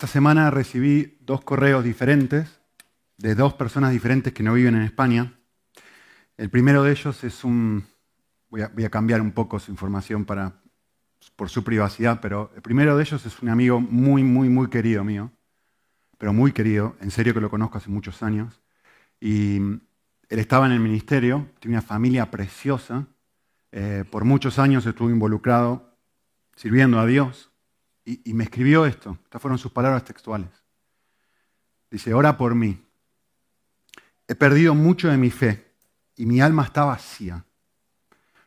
[0.00, 2.62] Esta semana recibí dos correos diferentes
[3.18, 5.38] de dos personas diferentes que no viven en España.
[6.38, 7.84] El primero de ellos es un...
[8.48, 10.62] Voy a, cambiar un poco su información para,
[11.36, 15.04] por su privacidad, pero el primero de ellos es un amigo muy, muy, muy querido
[15.04, 15.32] mío,
[16.16, 18.62] pero muy querido, en serio que lo conozco hace muchos años.
[19.20, 23.06] Y él estaba en el ministerio, tiene una familia preciosa,
[23.70, 25.94] eh, por muchos años estuvo involucrado
[26.56, 27.49] sirviendo a Dios
[28.04, 29.18] y, me escribió esto.
[29.24, 30.50] Estas fueron sus palabras textuales.
[31.90, 32.82] Dice, ora por mí.
[34.26, 35.72] He perdido mucho de mi fe
[36.16, 37.44] y mi alma está vacía.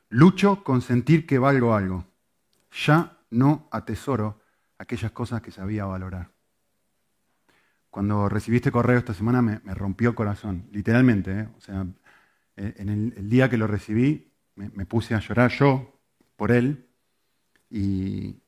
[0.09, 2.05] Lucho con sentir que valgo algo.
[2.85, 4.41] Ya no atesoro
[4.77, 6.31] aquellas cosas que sabía valorar.
[7.89, 11.31] Cuando recibí este correo esta semana me, rompió el corazón, literalmente.
[11.31, 11.49] ¿eh?
[11.57, 11.85] O sea,
[12.55, 15.99] eh, en el, día que lo recibí me, me, puse a llorar yo
[16.35, 16.87] por él
[17.69, 18.42] y,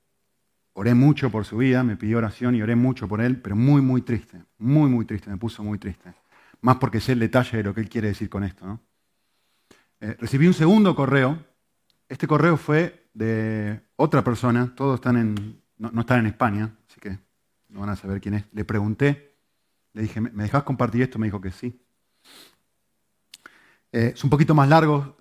[0.77, 3.81] Oré mucho por su vida, me pidió oración y oré mucho por él, pero muy,
[3.81, 6.13] muy triste, muy, muy triste, me puso muy triste.
[6.59, 8.81] Más porque sé el detalle de lo que él quiere decir con esto.
[10.01, 11.41] Eh, recibí un segundo correo.
[12.09, 17.19] Este correo fue de otra persona, todos están en, no, están en España, así que
[17.69, 18.43] no van a saber quién es.
[18.51, 19.37] Le pregunté,
[19.93, 21.17] le dije, ¿me dejas compartir esto?
[21.17, 21.81] Me dijo que sí.
[23.93, 25.15] Eh, es un poquito más largo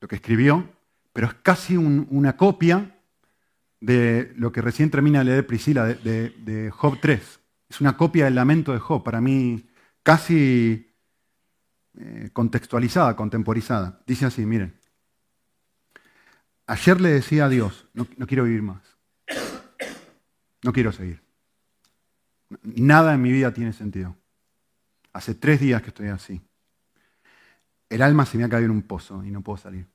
[0.00, 0.66] lo que escribió,
[1.12, 2.96] pero es casi una copia
[3.82, 7.40] de lo que recién termina de leer Priscila, de, Job 3.
[7.68, 9.66] Es una copia del lamento de Job, para mí
[10.04, 10.94] casi
[11.98, 14.00] eh, contextualizada, contemporizada.
[14.06, 14.78] Dice así, miren.
[16.66, 18.82] Ayer le decía a Dios, no, no quiero vivir más.
[20.62, 21.20] No quiero seguir.
[22.62, 24.16] Nada en mi vida tiene sentido.
[25.12, 26.40] Hace tres días que estoy así.
[27.88, 29.91] El alma se me ha caído en un pozo y no puedo salir.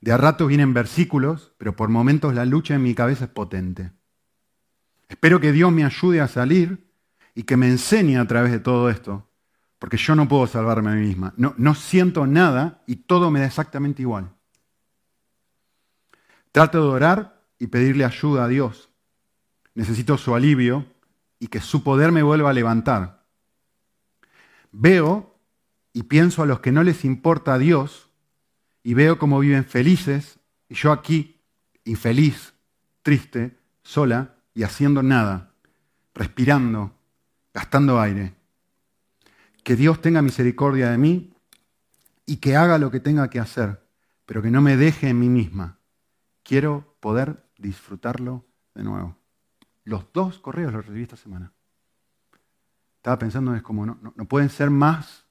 [0.00, 3.92] De a ratos vienen versículos, pero por momentos la lucha en mi cabeza es potente.
[5.08, 6.90] Espero que Dios me ayude a salir
[7.34, 9.28] y que me enseñe a través de todo esto,
[9.78, 11.34] porque yo no puedo salvarme a mí misma.
[11.36, 14.32] No, no siento nada y todo me da exactamente igual.
[16.52, 18.90] Trato de orar y pedirle ayuda a Dios.
[19.74, 20.86] Necesito su alivio
[21.38, 23.26] y que su poder me vuelva a levantar.
[24.72, 25.38] Veo
[25.92, 28.09] y pienso a los que no les importa a Dios
[28.82, 31.40] y veo cómo viven felices y yo aquí,
[31.84, 32.54] infeliz,
[33.02, 35.52] triste, sola y haciendo nada,
[36.14, 36.92] respirando,
[37.52, 38.34] gastando aire.
[39.64, 41.34] Que Dios tenga misericordia de mí
[42.24, 43.84] y que haga lo que tenga que hacer,
[44.24, 45.78] pero que no me deje en mí misma.
[46.42, 49.16] Quiero poder disfrutarlo de nuevo.
[49.84, 51.52] Los dos correos los recibí esta semana.
[52.96, 55.24] Estaba pensando, es como no, pueden ser más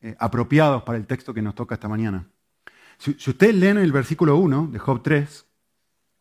[0.00, 2.26] eh, apropiados para el texto que nos toca esta mañana.
[3.02, 5.44] Si, ustedes leen el versículo 1 de Job 3,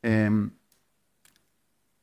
[0.01, 0.49] em,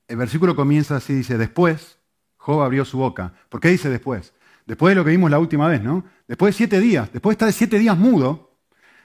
[0.06, 1.98] el versículo comienza así, dice, después
[2.36, 3.34] Job abrió su boca.
[3.48, 4.34] ¿Por qué dice después?
[4.66, 6.04] Después de lo que vimos la última vez, ¿no?
[6.28, 8.56] Después de siete días, después de estar siete días mudo,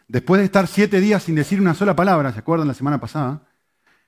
[0.07, 3.47] después de estar siete días sin decir una sola palabra, ¿se acuerdan la semana pasada?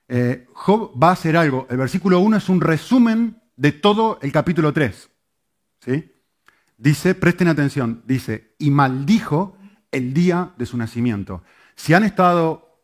[0.07, 1.65] Eh, Job va a hacer algo.
[1.71, 5.09] El versículo 1 es un resumen de todo el capítulo 3.
[5.79, 6.11] ¿sí?
[6.77, 9.57] Dice, presten atención, dice, y maldijo
[9.95, 11.41] el día de su nacimiento.
[11.75, 12.81] Si han estado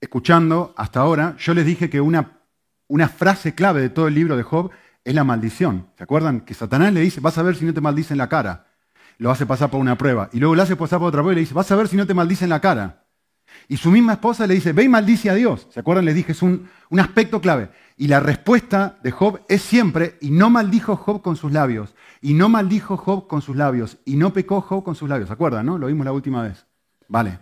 [0.00, 2.38] escuchando hasta ahora, yo les dije que una,
[2.86, 4.70] una frase clave de todo el libro de Job
[5.04, 5.88] es la maldición.
[5.98, 6.42] ¿Se acuerdan?
[6.42, 8.66] Que Satanás le dice, vas a ver si no te maldicen la cara.
[9.18, 10.30] Lo hace pasar por una prueba.
[10.32, 11.96] Y luego le hace pasar por otra prueba y le dice, vas a ver si
[11.96, 13.01] no te maldicen la cara.
[13.68, 15.66] Y su misma esposa le dice, ve y maldice a Dios.
[15.70, 16.04] ¿Se acuerdan?
[16.04, 17.70] Les dije, es un, un aspecto clave.
[17.96, 22.34] Y la respuesta de Job es siempre, y no maldijo Job con sus labios, y
[22.34, 25.28] no maldijo Job con sus labios, y no pecó Job con sus labios.
[25.28, 25.66] ¿Se acuerdan?
[25.66, 25.78] No?
[25.78, 26.66] Lo vimos la última vez.
[27.08, 27.38] Vale.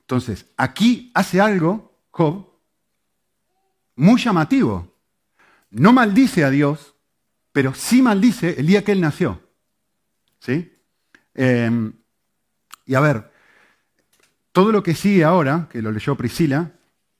[0.00, 2.46] Entonces, aquí hace algo, Job,
[3.96, 4.94] muy llamativo.
[5.70, 6.94] No maldice a Dios,
[7.52, 9.40] pero sí maldice el día que él nació.
[10.40, 10.72] ¿Sí?
[11.34, 11.92] Em,
[12.86, 13.32] y a ver,
[14.54, 16.70] todo lo que sigue ahora, que lo leyó Priscila,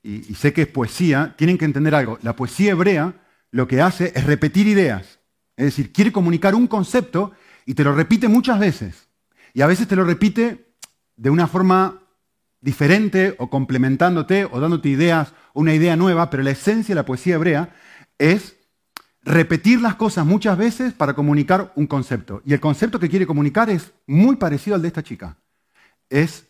[0.04, 2.18] y, sé que es poesía, tienen que entender algo.
[2.22, 3.14] La poesía hebrea
[3.50, 5.18] lo que hace es repetir ideas.
[5.56, 7.32] Es decir, quiere comunicar un concepto
[7.66, 9.08] y te lo repite muchas veces.
[9.52, 10.76] Y a veces te lo repite
[11.16, 12.02] de una forma
[12.60, 17.34] diferente o complementándote o dándote ideas una idea nueva, pero la esencia de la poesía
[17.34, 17.74] hebrea
[18.18, 18.56] es
[19.22, 22.42] repetir las cosas muchas veces para comunicar un concepto.
[22.44, 25.36] Y el concepto que quiere comunicar es muy parecido al de esta chica.
[26.08, 26.46] Es,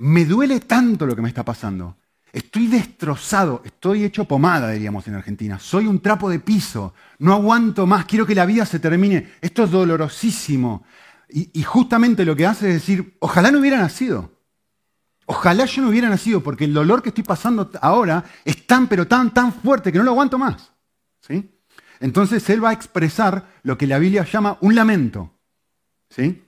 [0.00, 1.98] me duele tanto lo que me está pasando.
[2.32, 5.58] Estoy destrozado, estoy hecho pomada, diríamos en Argentina.
[5.58, 9.32] Soy un trapo de piso, no aguanto más, quiero que la vida se termine.
[9.42, 10.84] Esto es dolorosísimo.
[11.28, 14.32] Y, justamente lo que hace es decir, ojalá no hubiera nacido.
[15.26, 19.06] Ojalá yo no hubiera nacido porque el dolor que estoy pasando ahora es tan, pero
[19.06, 20.72] tan, tan fuerte que no lo aguanto más.
[21.20, 21.60] ¿Sí?
[22.00, 25.38] Entonces él va a expresar lo que la Biblia llama un lamento.
[26.08, 26.42] ¿Sí?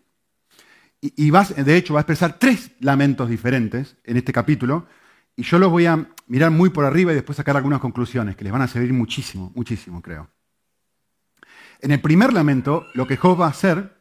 [1.04, 4.86] Y, de hecho va a expresar tres lamentos diferentes en este capítulo.
[5.34, 8.44] Y yo los voy a mirar muy por arriba y después sacar algunas conclusiones que
[8.44, 10.30] les van a servir muchísimo, muchísimo, creo.
[11.80, 14.00] En el primer lamento, lo que Job va a hacer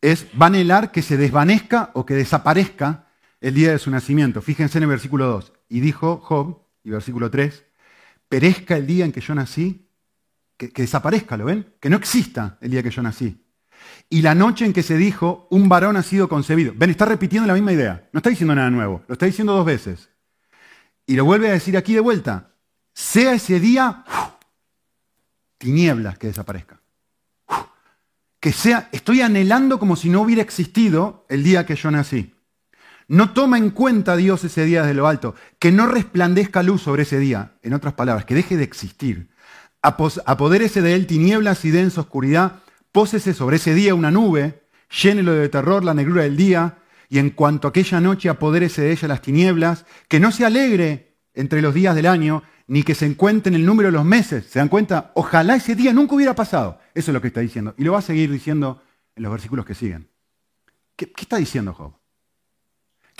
[0.00, 3.06] es, va anhelar que se desvanezca o que desaparezca
[3.40, 4.42] el día de su nacimiento.
[4.42, 5.52] Fíjense en el versículo 2.
[5.68, 7.64] Y dijo Job, y versículo 3,
[8.28, 9.88] perezca el día en que yo nací,
[10.56, 11.74] que, desaparezca, ¿lo ven?
[11.80, 13.44] Que no exista el día que yo nací.
[14.08, 16.72] Y la noche en que se dijo, un varón ha sido concebido.
[16.76, 18.08] Ven, está repitiendo la misma idea.
[18.12, 20.10] No está diciendo nada nuevo, lo está diciendo dos veces.
[21.06, 22.50] Y lo vuelve a decir aquí de vuelta.
[22.94, 24.04] Sea ese día
[25.58, 26.80] tinieblas que desaparezca.
[28.40, 32.34] que sea, estoy anhelando como si no hubiera existido el día que yo nací.
[33.08, 37.02] No toma en cuenta Dios ese día desde lo alto, que no resplandezca luz sobre
[37.02, 39.30] ese día, en otras palabras, que deje de existir.
[39.80, 42.60] Apodérese de él tinieblas y densa oscuridad,
[42.98, 46.78] pósese sobre ese día una nube, llénelo de terror la negrura del día,
[47.08, 51.62] y en cuanto aquella noche apodérese de ella las tinieblas, que no se alegre entre
[51.62, 54.46] los días del año, ni que se encuentre en el número de los meses.
[54.46, 55.12] ¿Se dan cuenta?
[55.14, 56.80] Ojalá ese día nunca hubiera pasado.
[56.92, 57.72] Eso es lo que está diciendo.
[57.78, 58.82] Y lo va a seguir diciendo
[59.14, 60.08] en los versículos que siguen.
[60.96, 61.92] ¿Qué, qué está diciendo Job?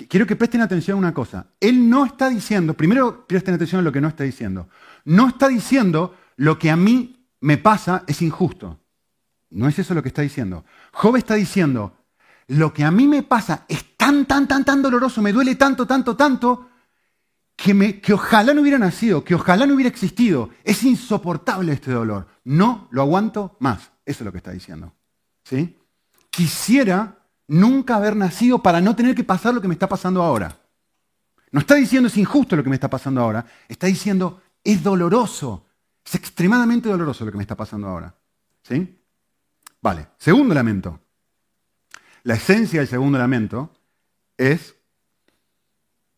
[0.09, 1.53] quiero que presten atención a una cosa.
[1.61, 4.69] Él no está diciendo, primero presten atención a lo que no está diciendo.
[5.05, 8.81] No está diciendo lo que a mí me pasa es injusto.
[9.51, 10.65] No es eso lo que está diciendo.
[10.93, 11.97] Job está diciendo,
[12.49, 15.87] lo que a mí me pasa es tan, tan, tan, tan doloroso, me duele tanto,
[15.87, 16.69] tanto, tanto,
[17.57, 20.51] que, que ojalá no hubiera nacido, que ojalá no hubiera existido.
[20.65, 22.27] Es insoportable este dolor.
[22.45, 23.91] No lo aguanto más.
[24.05, 24.95] Eso es lo que está diciendo.
[25.45, 25.77] ¿Sí?
[26.31, 27.19] Quisiera
[27.49, 30.57] nunca haber nacido para no tener que pasar lo que me está pasando ahora.
[31.51, 35.67] No está diciendo es injusto lo que me está pasando ahora, está diciendo es doloroso,
[36.05, 38.15] es extremadamente doloroso lo que me está pasando ahora.
[38.63, 38.98] ¿Sí?
[39.89, 41.01] Vale, segundo lamento.
[42.25, 43.73] La esencia del segundo lamento
[44.37, 44.75] es,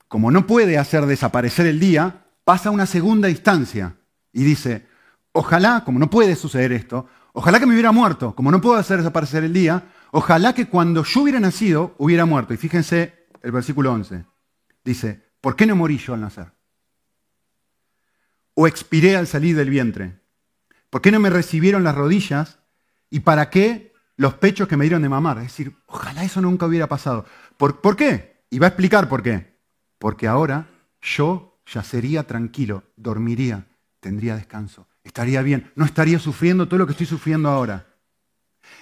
[0.09, 3.95] como no puede hacer desaparecer el día, pasa a una segunda instancia
[4.33, 4.89] y dice,
[5.31, 8.97] ojalá, como no puede suceder esto, ojalá que me hubiera muerto, como no puedo hacer
[8.97, 12.53] desaparecer el día, Ojalá que cuando yo hubiera nacido hubiera muerto.
[12.53, 14.25] Y fíjense el versículo 11.
[14.83, 16.51] Dice, ¿por qué no morí yo al nacer?
[18.55, 20.19] ¿O expiré al salir del vientre?
[20.91, 22.60] ¿Por qué no me recibieron las rodillas?
[23.11, 25.39] ¿Y para qué los pechos que me dieron de mamar?
[25.39, 27.27] Es decir, ojalá eso nunca hubiera pasado.
[27.57, 28.45] ¿Por, ¿por qué?
[28.51, 29.59] Y va a explicar por qué.
[29.99, 30.69] Porque ahora
[31.03, 33.67] yo ya sería tranquilo, dormiría,
[34.01, 37.87] tendría descanso, estaría bien, no estaría sufriendo todo lo que estoy sufriendo ahora.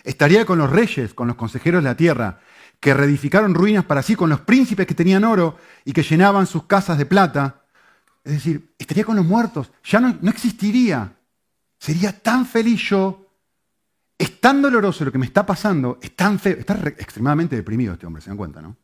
[0.05, 2.41] Estaría con los reyes, con los consejeros de la tierra,
[2.81, 6.65] que reedificaron ruinas para sí, con los príncipes que tenían oro y que llenaban sus
[6.65, 7.65] casas de plata.
[8.25, 11.17] Es decir, estaría con los muertos, ya no, existiría.
[11.79, 13.28] Sería tan feliz yo.
[14.19, 18.06] Es tan doloroso lo que me está pasando, es tan feo, está extremadamente deprimido este
[18.06, 18.76] hombre, se dan cuenta, ¿no?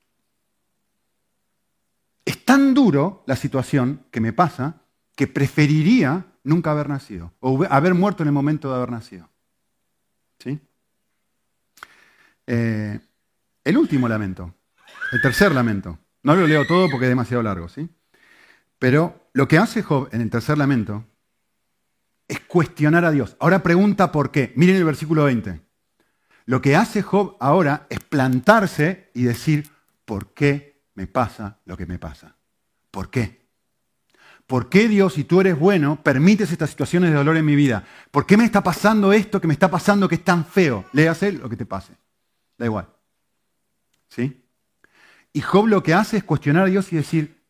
[2.25, 4.83] Es tan duro la situación que me pasa
[5.17, 9.29] que preferiría nunca haber nacido o haber muerto en el momento de haber nacido.
[10.39, 10.61] ¿Sí?
[12.47, 13.01] Eh,
[13.65, 14.55] el último lamento,
[15.13, 15.99] el tercer lamento.
[16.23, 17.89] No lo leo todo porque es demasiado largo, ¿sí?
[18.79, 21.05] Pero lo que hace Job en el tercer lamento
[22.29, 23.37] es cuestionar a Dios.
[23.41, 24.53] Ahora pregunta por qué.
[24.57, 25.61] Miren el versículo 20.
[26.47, 29.71] Lo que hace Job ahora es plantarse y decir,
[30.05, 32.37] ¿por qué me pasa lo que me pasa?
[32.91, 33.45] ¿Por qué?
[34.47, 37.85] ¿Por qué Dios, si tú eres bueno, permites estas situaciones de dolor en mi vida?
[38.11, 40.85] ¿Por qué me está pasando esto que me está pasando que es tan feo?
[40.93, 41.95] Léase lo que te pase.
[42.59, 42.89] Da igual.
[44.09, 44.45] ¿Sí?
[45.33, 47.43] Y Job lo que hace es cuestionar a Dios y decir,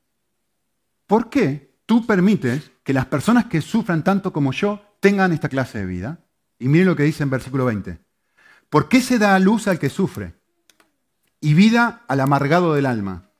[1.06, 5.78] ¿por qué tú permites que las personas que sufran tanto como yo tengan esta clase
[5.78, 6.20] de vida?
[6.58, 7.98] Y miren lo que dice en versículo 20.
[8.68, 10.34] ¿Por qué se da luz al que sufre
[11.40, 13.30] y vida al amargado del alma?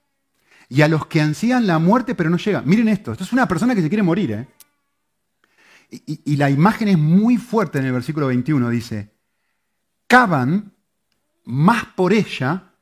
[0.69, 2.67] Y a los que ansían la muerte pero no llegan.
[2.67, 4.33] Miren esto, esto es una persona que se quiere morir.
[4.33, 4.49] ¿eh?
[5.91, 8.71] Y, y la imagen es muy fuerte en el versículo 21.
[8.71, 9.13] Dice,
[10.07, 10.73] cavan
[11.45, 12.73] más por ella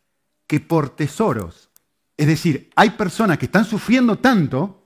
[0.47, 1.71] que por tesoros.
[2.17, 4.82] Es decir, hay personas que están sufriendo tanto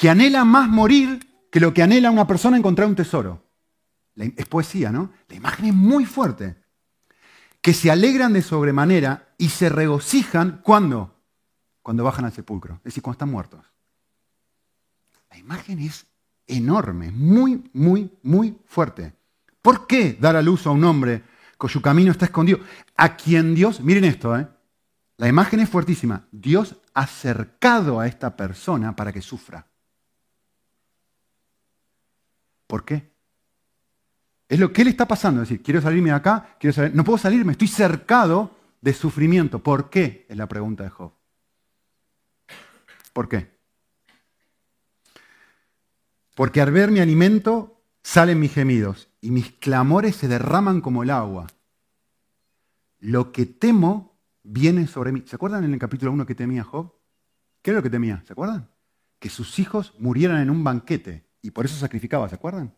[0.00, 3.44] que anhelan más morir que lo que anhela una persona encontrar un tesoro.
[4.16, 5.12] Es poesía, ¿no?
[5.28, 6.56] La imagen es muy fuerte.
[7.60, 11.14] Que se alegran de sobremanera y se regocijan cuando?
[11.82, 13.66] Cuando bajan al sepulcro, es decir, cuando están muertos.
[15.30, 16.06] La imagen es
[16.46, 19.12] enorme, muy, muy, muy fuerte.
[19.60, 21.24] ¿Por qué dar a luz a un hombre
[21.58, 22.60] cuyo camino está escondido.
[22.96, 24.48] A quien Dios, miren esto, ¿eh?
[25.18, 29.69] la imagen es fuertísima, Dios ha acercado a esta persona para que sufra.
[32.70, 33.10] ¿Por qué?
[34.48, 35.42] Es lo que le está pasando.
[35.42, 39.60] Es decir, quiero salirme de acá, quiero salir, no puedo salirme, estoy cercado de sufrimiento.
[39.60, 40.24] ¿Por qué?
[40.28, 41.12] Es la pregunta de Job.
[43.12, 43.58] ¿Por qué?
[46.36, 51.10] Porque al ver mi alimento salen mis gemidos y mis clamores se derraman como el
[51.10, 51.48] agua.
[53.00, 55.24] Lo que temo viene sobre mí.
[55.26, 56.94] ¿Se acuerdan en el capítulo 1 que temía Job?
[57.62, 58.22] ¿Qué era lo que temía?
[58.28, 58.70] ¿Se acuerdan?
[59.18, 62.74] Que sus hijos murieran en un banquete y por eso sacrificaba, ¿se acuerdan?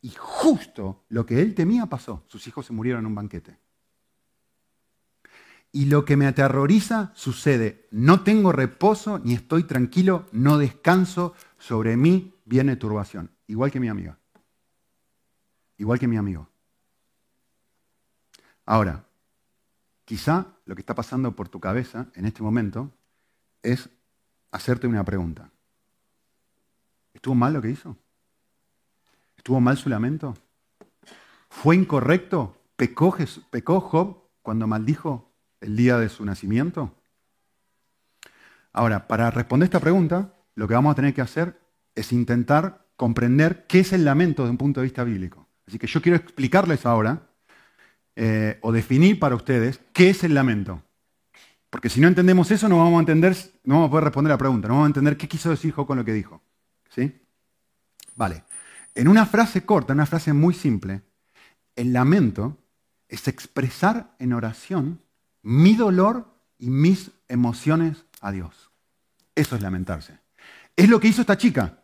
[0.00, 2.24] Y justo lo que él temía pasó.
[2.26, 3.56] Sus hijos se murieron en un banquete.
[5.70, 7.86] Y lo que me aterroriza sucede.
[7.90, 11.34] No tengo reposo ni estoy tranquilo, no descanso.
[11.56, 13.30] Sobre mí viene turbación.
[13.46, 14.18] Igual que mi amiga.
[15.78, 16.48] Igual que mi amigo.
[18.66, 19.04] Ahora,
[20.04, 22.90] quizá lo que está pasando por tu cabeza en este momento
[23.62, 23.88] es
[24.50, 25.51] hacerte una pregunta.
[27.14, 27.96] ¿Estuvo mal lo que hizo?
[29.36, 30.34] ¿Estuvo mal su lamento?
[31.48, 32.56] ¿Fue incorrecto?
[32.76, 33.16] ¿Pecó,
[33.50, 36.94] ¿Pecó Job cuando maldijo el día de su nacimiento?
[38.72, 41.60] Ahora, para responder esta pregunta, lo que vamos a tener que hacer
[41.94, 45.46] es intentar comprender qué es el lamento desde un punto de vista bíblico.
[45.66, 47.28] Así que yo quiero explicarles ahora,
[48.16, 50.82] eh, o definir para ustedes, qué es el lamento.
[51.70, 54.38] Porque si no entendemos eso, no vamos a entender, no vamos a poder responder la
[54.38, 56.42] pregunta, no vamos a entender qué quiso decir Job con lo que dijo.
[56.94, 57.20] ¿Sí?
[58.14, 58.44] Vale.
[58.94, 61.02] En una frase corta, una frase muy simple,
[61.74, 62.58] el lamento
[63.08, 65.00] es expresar en oración
[65.42, 68.70] mi dolor y mis emociones a Dios.
[69.34, 70.18] Eso es lamentarse.
[70.76, 71.78] Es lo que hizo esta chica.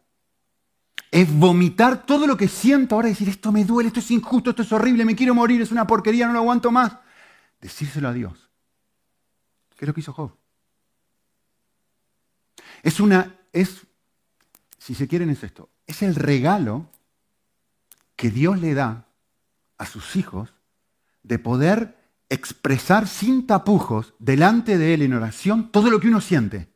[1.10, 4.50] Es vomitar todo lo que siento ahora y decir, esto me duele, esto es injusto,
[4.50, 6.98] esto es horrible, me quiero morir, es una porquería, no lo aguanto más.
[7.60, 8.50] Decírselo a Dios.
[9.76, 10.36] ¿Qué es lo que hizo Job?
[12.82, 13.86] Es una, es,
[14.78, 15.68] si se quieren, es esto.
[15.86, 16.86] Es el regalo
[18.16, 19.06] que Dios le da
[19.76, 20.54] a sus hijos
[21.22, 21.96] de poder
[22.28, 26.68] expresar sin tapujos delante de Él en oración todo lo que uno siente.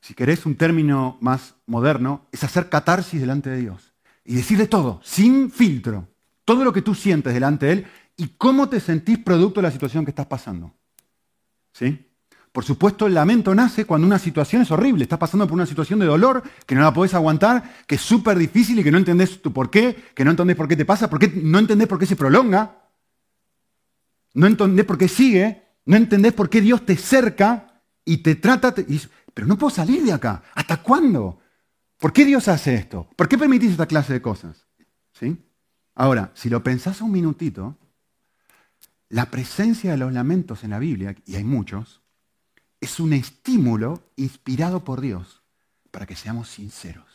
[0.00, 3.92] Si querés un término más moderno, es hacer catarsis delante de Dios
[4.24, 6.08] y decirle todo, sin filtro,
[6.44, 9.72] todo lo que tú sientes delante de Él y cómo te sentís producto de la
[9.72, 10.74] situación que estás pasando.
[11.72, 12.07] ¿Sí?
[12.58, 15.04] Por supuesto, el lamento nace cuando una situación es horrible.
[15.04, 18.36] Estás pasando por una situación de dolor que no la podés aguantar, que es súper
[18.36, 21.08] difícil y que no entendés tu por qué, que no entendés por qué te pasa,
[21.08, 22.82] porque no entendés por qué se prolonga,
[24.34, 28.74] no entendés por qué sigue, no entendés por qué Dios te cerca y te trata.
[29.32, 30.42] pero no puedo salir de acá.
[30.56, 31.38] ¿Hasta cuándo?
[31.96, 33.08] ¿Por qué Dios hace esto?
[33.14, 34.66] ¿Por qué permitís esta clase de cosas?
[35.12, 35.38] ¿Sí?
[35.94, 37.78] Ahora, si lo pensás un minutito,
[39.10, 42.02] la presencia de los lamentos en la Biblia, y hay muchos,
[42.80, 45.42] es un estímulo inspirado por Dios
[45.90, 47.06] para que seamos sinceros.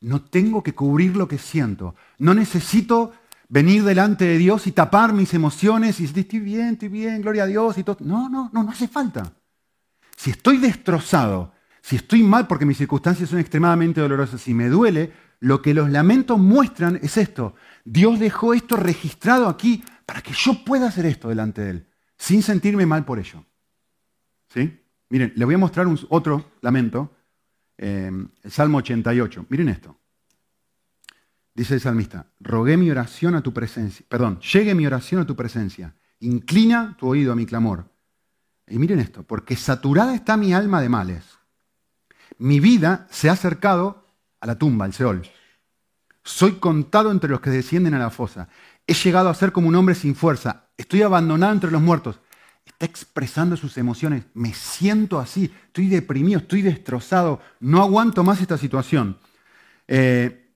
[0.00, 1.94] No tengo que cubrir lo que siento.
[2.18, 3.12] No necesito
[3.48, 7.44] venir delante de Dios y tapar mis emociones y decir, estoy bien, estoy bien, gloria
[7.44, 7.98] a Dios y todo.
[8.00, 9.32] No, no, no, no hace falta.
[10.16, 15.12] Si estoy destrozado, si estoy mal porque mis circunstancias son extremadamente dolorosas, si me duele,
[15.40, 17.54] lo que los lamentos muestran es esto.
[17.84, 22.42] Dios dejó esto registrado aquí para que yo pueda hacer esto delante de Él, sin
[22.42, 23.44] sentirme mal por ello.
[24.54, 24.80] ¿Sí?
[25.10, 27.12] Miren, les voy a mostrar otro lamento,
[27.76, 28.10] eh,
[28.42, 29.46] el Salmo 88.
[29.48, 29.98] Miren esto.
[31.54, 35.36] Dice el salmista, rogué mi oración a tu presencia, perdón, llegue mi oración a tu
[35.36, 37.90] presencia, inclina tu oído a mi clamor.
[38.66, 41.24] Y miren esto, porque saturada está mi alma de males.
[42.38, 44.06] Mi vida se ha acercado
[44.40, 45.22] a la tumba, al Seol.
[46.24, 48.48] Soy contado entre los que descienden a la fosa.
[48.86, 50.70] He llegado a ser como un hombre sin fuerza.
[50.76, 52.20] Estoy abandonado entre los muertos
[52.64, 54.24] está expresando sus emociones.
[54.34, 59.18] Me siento así, estoy deprimido, estoy destrozado, no aguanto más esta situación.
[59.86, 60.52] Eh,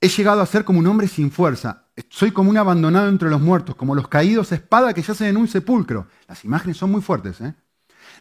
[0.00, 1.84] he llegado a ser como un hombre sin fuerza.
[2.10, 5.36] Soy como un abandonado entre los muertos, como los caídos a espada que yacen en
[5.36, 6.08] un sepulcro.
[6.28, 7.40] Las imágenes son muy fuertes.
[7.40, 7.54] ¿eh?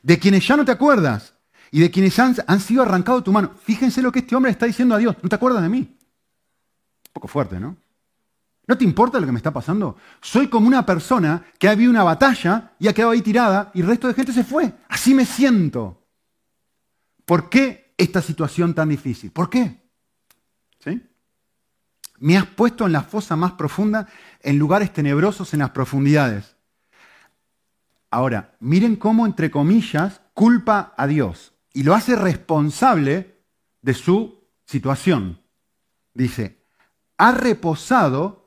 [0.02, 1.34] De quienes ya no te acuerdas
[1.72, 3.52] y de quienes han, han sido arrancados de tu mano.
[3.62, 5.16] Fíjense lo que este hombre está diciendo a Dios.
[5.22, 5.80] ¿No te acuerdas de mí?
[5.80, 7.76] Un poco fuerte, ¿no?
[8.68, 9.98] ¿No te importa lo que me está pasando?
[10.22, 13.82] Soy como una persona que ha habido una batalla y ha quedado ahí tirada y
[13.82, 14.74] el resto de gente se fue.
[14.90, 16.04] Así me siento.
[17.26, 19.32] ¿Por qué esta situación tan difícil?
[19.32, 19.82] ¿Por qué?
[20.80, 21.02] ¿Sí?
[22.20, 24.08] Me has puesto en la fosa más profunda,
[24.42, 26.56] en lugares tenebrosos en las profundidades.
[28.10, 33.42] Ahora, miren cómo, entre comillas, culpa a Dios y lo hace responsable
[33.82, 35.42] de su situación.
[36.14, 36.64] Dice,
[37.18, 38.45] ha reposado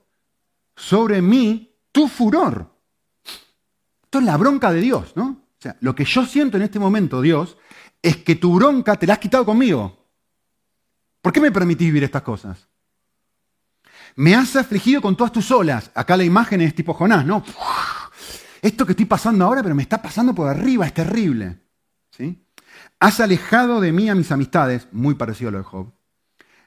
[0.78, 2.73] sobre mí tu furor.
[4.04, 5.25] Esto es la bronca de Dios, ¿no?
[5.26, 7.58] O sea, lo que yo siento en este momento, Dios,
[8.00, 10.06] es que tu bronca te la has quitado conmigo.
[11.20, 12.68] ¿Por qué me permitís vivir estas cosas?
[14.14, 15.90] Me has afligido con todas tus olas.
[15.94, 17.44] Acá la imagen es tipo Jonás, ¿no?
[18.62, 21.58] Esto que estoy pasando ahora, pero me está pasando por arriba, es terrible.
[22.11, 22.44] ¿Sí?
[23.00, 25.92] Has alejado de mí a mis amistades, muy parecido a lo de Job.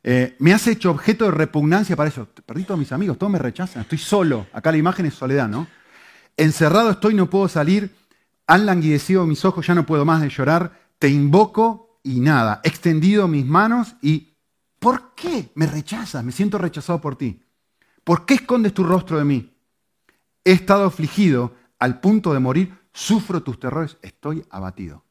[0.03, 2.27] Eh, me has hecho objeto de repugnancia para eso.
[2.45, 4.47] Perdí todos mis amigos, todos me rechazan, estoy solo.
[4.53, 5.67] Acá la imagen es soledad, ¿no?
[6.37, 7.95] Encerrado estoy, no puedo salir.
[8.47, 10.79] Han languidecido mis ojos, ya no puedo más de llorar.
[10.97, 12.61] Te invoco y nada.
[12.63, 14.35] He extendido mis manos y
[14.79, 16.23] ¿por qué me rechazas?
[16.23, 17.43] Me siento rechazado por ti.
[18.03, 19.53] ¿Por qué escondes tu rostro de mí?
[20.43, 25.03] He estado afligido al punto de morir, sufro tus terrores, estoy abatido.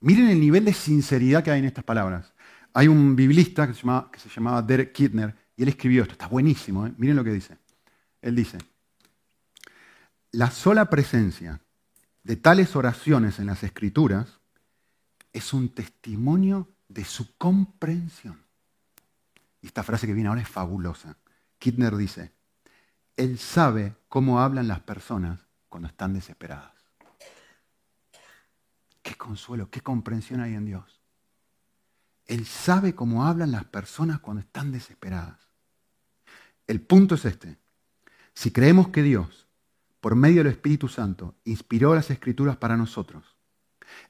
[0.00, 2.32] Miren el nivel de sinceridad que hay en estas palabras.
[2.78, 6.94] Hay un biblista que se llamaba, Derek Kidner y él escribió esto, está buenísimo, ¿eh?
[6.96, 7.58] miren lo que dice.
[8.22, 8.56] Él dice,
[10.30, 11.60] la sola presencia
[12.22, 14.38] de tales oraciones en las escrituras
[15.32, 18.40] es un testimonio de su comprensión.
[19.60, 21.16] Y esta frase que viene ahora es fabulosa.
[21.58, 22.30] Kidner dice,
[23.16, 26.74] Él sabe cómo hablan las personas cuando están desesperadas.
[29.02, 30.97] Qué consuelo, qué comprensión hay en Dios.
[32.28, 35.48] Él sabe cómo hablan las personas cuando están desesperadas.
[36.66, 37.56] El punto es este.
[38.34, 39.46] Si creemos que Dios,
[40.00, 43.36] por medio del Espíritu Santo, inspiró las escrituras para nosotros,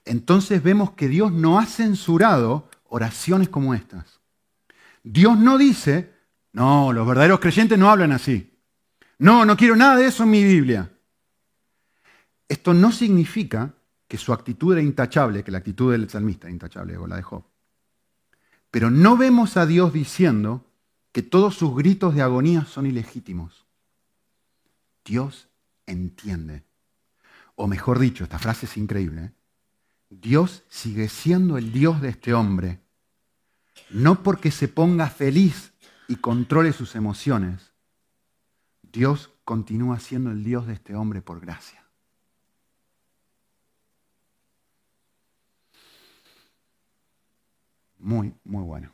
[0.05, 4.21] entonces vemos que Dios no ha censurado oraciones como estas.
[5.05, 6.13] Dios no dice,
[6.53, 8.59] no, los verdaderos creyentes no hablan así.
[9.19, 10.91] No, no quiero nada de eso en mi Biblia.
[12.49, 13.75] Esto no significa
[14.09, 17.23] que su actitud era intachable, que la actitud del salmista era intachable, o la de
[17.23, 17.45] Job.
[18.71, 20.65] Pero no vemos a Dios diciendo
[21.13, 23.67] que todos sus gritos de agonía son ilegítimos.
[25.05, 25.49] Dios
[25.87, 26.65] entiende.
[27.55, 29.25] O mejor dicho, esta frase es increíble.
[29.25, 29.33] ¿eh?
[30.11, 32.81] Dios sigue siendo el Dios de este hombre.
[33.91, 35.73] No porque se ponga feliz
[36.09, 37.73] y controle sus emociones.
[38.83, 41.88] Dios continúa siendo el Dios de este hombre por gracia.
[47.99, 48.93] Muy, muy bueno.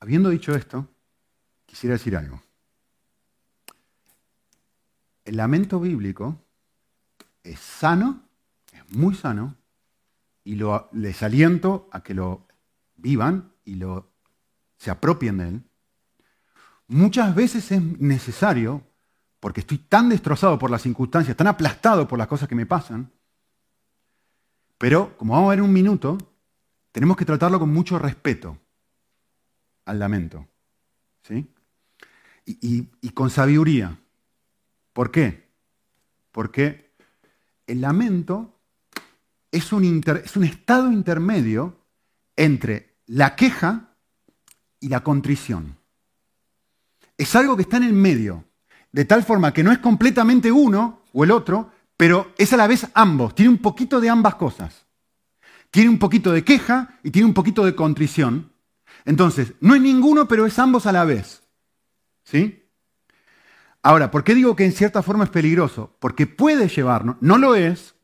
[0.00, 0.88] Habiendo dicho esto,
[1.66, 2.42] quisiera decir algo.
[5.24, 6.40] El lamento bíblico
[7.44, 8.22] es sano,
[8.72, 9.56] es muy sano,
[10.44, 12.46] y lo, les aliento a que lo
[12.96, 14.10] vivan y lo,
[14.76, 15.62] se apropien de él.
[16.88, 18.82] Muchas veces es necesario,
[19.38, 23.10] porque estoy tan destrozado por las circunstancias, tan aplastado por las cosas que me pasan,
[24.82, 26.18] pero, como vamos a ver en un minuto,
[26.90, 28.58] tenemos que tratarlo con mucho respeto
[29.84, 30.48] al lamento.
[31.22, 31.46] ¿sí?
[32.44, 33.96] Y, con sabiduría.
[34.92, 35.46] ¿Por qué?
[36.32, 36.90] Porque
[37.68, 38.58] el lamento
[39.52, 41.78] es un, es un estado intermedio
[42.34, 43.94] entre la queja
[44.80, 45.76] y la contrición.
[47.16, 48.46] Es algo que está en el medio,
[48.90, 51.70] de tal forma que no es completamente uno o el otro,
[52.02, 54.86] pero es a la vez ambos, tiene un poquito de ambas cosas.
[55.70, 58.50] Tiene un poquito de queja y tiene un poquito de contrición.
[59.04, 61.44] Entonces, no es ninguno, pero es ambos a la vez.
[62.24, 62.68] ¿Sí?
[63.84, 65.96] Ahora, ¿por qué digo que en cierta forma es peligroso?
[66.00, 67.94] Porque puede llevarnos, no lo es,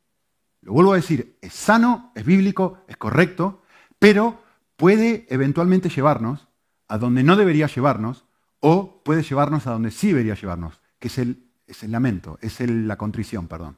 [0.60, 3.62] lo vuelvo a decir, es sano, es bíblico, es correcto,
[3.98, 4.40] pero
[4.76, 6.46] puede eventualmente llevarnos
[6.86, 8.26] a donde no debería llevarnos
[8.60, 12.60] o puede llevarnos a donde sí debería llevarnos, que es el, es el lamento, es
[12.60, 13.76] la contrición, perdón.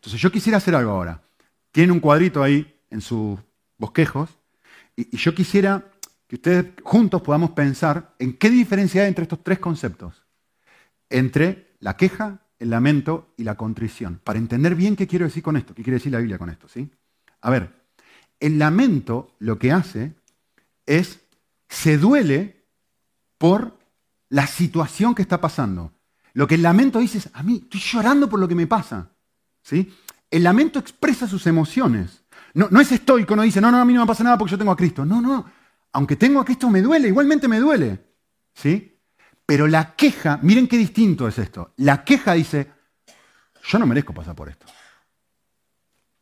[0.00, 1.22] Entonces yo quisiera hacer algo ahora.
[1.72, 3.38] Tiene un cuadrito ahí en sus
[3.76, 4.30] bosquejos
[4.96, 5.92] y, yo quisiera
[6.26, 10.24] que ustedes juntos podamos pensar en qué diferencia hay entre estos tres conceptos.
[11.10, 14.22] Entre la queja, el lamento y la contrición.
[14.24, 16.66] Para entender bien qué quiero decir con esto, qué quiere decir la Biblia con esto.
[16.66, 16.90] ¿sí?
[17.42, 17.70] A ver,
[18.38, 20.14] el lamento lo que hace
[20.86, 21.20] es,
[21.68, 22.64] se duele
[23.36, 23.78] por
[24.30, 25.92] la situación que está pasando.
[26.32, 29.10] Lo que el lamento dice es, a mí estoy llorando por lo que me pasa.
[29.62, 29.92] ¿Sí?
[30.30, 32.24] El lamento expresa sus emociones.
[32.54, 34.52] No, no es estoico, no dice, no, no, a mí no me pasa nada porque
[34.52, 35.04] yo tengo a Cristo.
[35.04, 35.50] No, no.
[35.92, 38.00] Aunque tengo a Cristo me duele, igualmente me duele.
[38.54, 38.98] ¿Sí?
[39.46, 41.72] Pero la queja, miren qué distinto es esto.
[41.78, 42.70] La queja dice,
[43.64, 44.66] yo no merezco pasar por esto.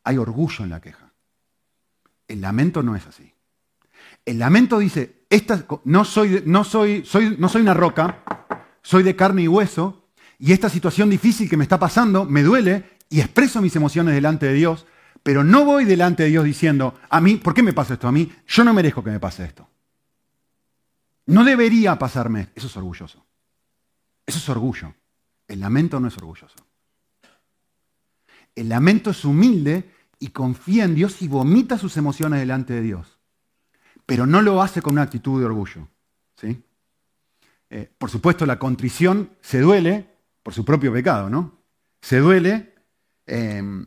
[0.05, 1.13] Hay orgullo en la queja.
[2.27, 3.35] El lamento no es así.
[4.25, 8.23] El lamento dice, esta, no, soy, no, soy, soy, no soy una roca,
[8.83, 12.98] soy de carne y hueso, y esta situación difícil que me está pasando me duele
[13.09, 14.87] y expreso mis emociones delante de Dios,
[15.23, 18.13] pero no voy delante de Dios diciendo, a mí, ¿por qué me pasa esto a
[18.13, 18.33] mí?
[18.47, 19.69] Yo no merezco que me pase esto.
[21.27, 22.49] No debería pasarme.
[22.55, 23.25] Eso es orgulloso.
[24.25, 24.95] Eso es orgullo.
[25.47, 26.57] El lamento no es orgulloso.
[28.55, 33.19] El lamento es humilde y confía en Dios y vomita sus emociones delante de Dios.
[34.07, 35.89] Pero no lo hace con una actitud de orgullo.
[36.37, 36.63] ¿sí?
[37.71, 40.09] Eh, por supuesto, la contrición se duele
[40.43, 41.59] por su propio pecado, ¿no?
[42.01, 42.75] Se duele
[43.29, 43.87] em,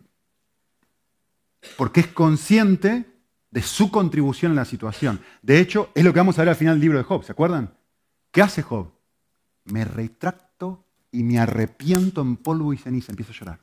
[1.77, 3.05] porque es consciente
[3.49, 5.21] de su contribución en la situación.
[5.41, 7.33] De hecho, es lo que vamos a ver al final del libro de Job, ¿se
[7.33, 7.73] acuerdan?
[8.31, 8.91] ¿Qué hace Job?
[9.65, 13.59] Me retracto y me arrepiento en polvo y ceniza, empiezo a llorar.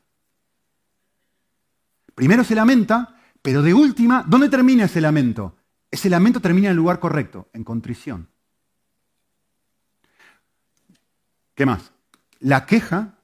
[2.13, 5.55] Primero se lamenta, pero de última, ¿dónde termina ese lamento?
[5.89, 8.29] Ese lamento termina en el lugar correcto, en contrición.
[11.55, 11.91] ¿Qué más?
[12.39, 13.18] La queja,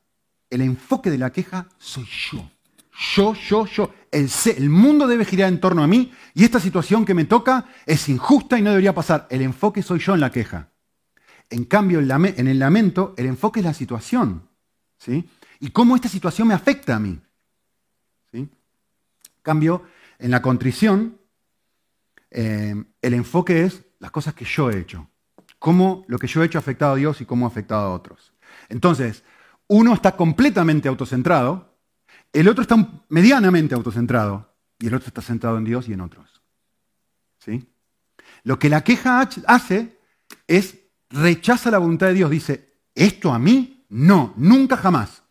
[0.49, 2.49] el enfoque de la queja soy yo.
[3.15, 3.93] Yo, yo, yo.
[4.11, 7.65] El, el, mundo debe girar en torno a mí y esta situación que me toca
[7.85, 9.27] es injusta y no debería pasar.
[9.29, 10.69] El enfoque soy yo en la queja.
[11.49, 14.47] En cambio, en el lamento, el enfoque es la situación.
[14.97, 15.29] ¿sí?
[15.59, 17.19] Y cómo esta situación me afecta a mí.
[18.31, 18.37] ¿sí?
[18.37, 18.49] En
[19.41, 19.83] cambio,
[20.17, 21.19] en la contrición,
[22.31, 25.09] eh, el enfoque es las cosas que yo he hecho.
[25.59, 27.93] Cómo lo que yo he hecho ha afectado a Dios y cómo ha afectado a
[27.93, 28.33] otros.
[28.69, 29.23] Entonces,
[29.67, 31.75] uno está completamente autocentrado,
[32.33, 36.41] el otro está medianamente autocentrado y el otro está centrado en Dios y en otros.
[37.39, 37.67] ¿Sí?
[38.43, 39.99] Lo que la queja hace
[40.47, 42.29] es rechaza la voluntad de Dios.
[42.29, 45.23] Dice, esto a mí, no, nunca jamás.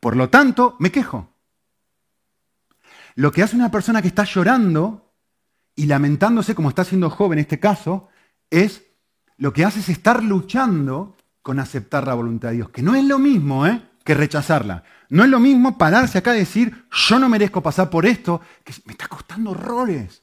[0.00, 1.34] Por lo tanto, me quejo.
[3.14, 5.14] Lo que hace una persona que está llorando
[5.74, 8.08] y lamentándose, como está haciendo Job en este caso,
[8.50, 8.84] es
[9.36, 11.16] lo que hace es estar luchando
[11.48, 13.80] con aceptar la voluntad de Dios, que no es lo mismo ¿eh?
[14.04, 14.84] que rechazarla.
[15.08, 18.74] No es lo mismo pararse acá y decir, yo no merezco pasar por esto, que
[18.84, 20.22] me está costando horrores.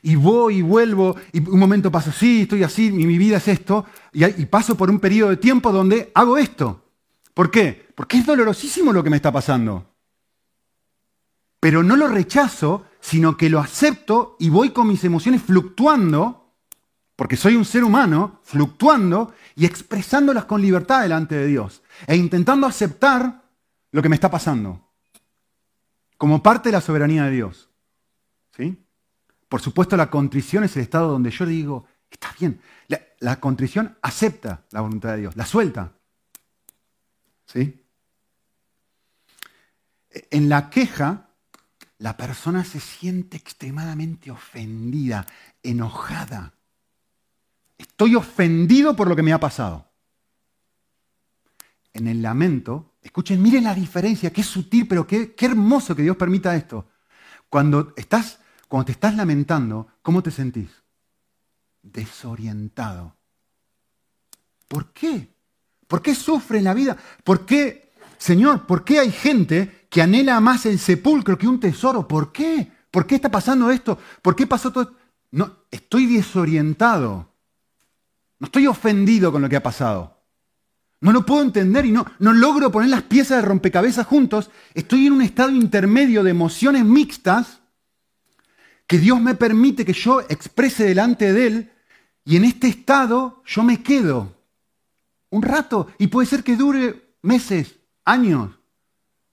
[0.00, 3.48] Y voy y vuelvo, y un momento paso así, estoy así, mi, mi vida es
[3.48, 6.82] esto, y, y paso por un periodo de tiempo donde hago esto.
[7.34, 7.88] ¿Por qué?
[7.94, 9.92] Porque es dolorosísimo lo que me está pasando.
[11.60, 16.41] Pero no lo rechazo, sino que lo acepto y voy con mis emociones fluctuando
[17.16, 22.66] porque soy un ser humano fluctuando y expresándolas con libertad delante de Dios e intentando
[22.66, 23.42] aceptar
[23.90, 24.88] lo que me está pasando
[26.16, 27.68] como parte de la soberanía de Dios.
[28.56, 28.78] ¿Sí?
[29.48, 33.98] Por supuesto, la contrición es el estado donde yo digo, está bien, la, la contrición
[34.02, 35.92] acepta la voluntad de Dios, la suelta.
[37.46, 37.84] ¿Sí?
[40.30, 41.30] En la queja,
[41.98, 45.26] la persona se siente extremadamente ofendida,
[45.62, 46.54] enojada
[47.82, 49.90] Estoy ofendido por lo que me ha pasado.
[51.92, 56.16] En el lamento, escuchen, miren la diferencia, qué sutil, pero qué, qué hermoso que Dios
[56.16, 56.86] permita esto.
[57.50, 60.70] Cuando, estás, cuando te estás lamentando, ¿cómo te sentís?
[61.82, 63.16] Desorientado.
[64.68, 65.34] ¿Por qué?
[65.88, 66.96] ¿Por qué sufre la vida?
[67.24, 72.06] ¿Por qué, Señor, por qué hay gente que anhela más el sepulcro que un tesoro?
[72.06, 72.70] ¿Por qué?
[72.92, 73.98] ¿Por qué está pasando esto?
[74.22, 74.94] ¿Por qué pasó todo?
[75.32, 77.31] No, estoy desorientado.
[78.42, 80.20] No estoy ofendido con lo que ha pasado.
[81.00, 84.50] No lo puedo entender y no, no logro poner las piezas de rompecabezas juntos.
[84.74, 87.60] Estoy en un estado intermedio de emociones mixtas
[88.88, 91.72] que Dios me permite que yo exprese delante de Él
[92.24, 94.34] y en este estado yo me quedo
[95.30, 98.58] un rato y puede ser que dure meses, años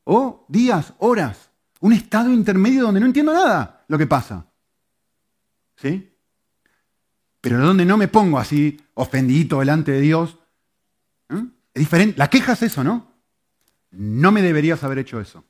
[0.03, 1.49] o días, horas.
[1.79, 4.45] Un estado intermedio donde no entiendo nada lo que pasa.
[5.77, 6.08] ¿Sí?
[7.41, 10.37] Pero donde no me pongo así ofendidito delante de Dios.
[11.29, 11.45] ¿eh?
[11.73, 12.17] Es diferente.
[12.17, 13.11] La queja es eso, ¿no?
[13.91, 15.43] No me deberías haber hecho eso.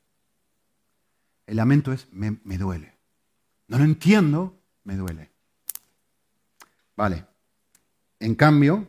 [1.45, 2.95] El lamento es, me, duele.
[3.67, 5.31] No lo entiendo, me duele.
[6.95, 7.25] Vale.
[8.19, 8.87] En cambio,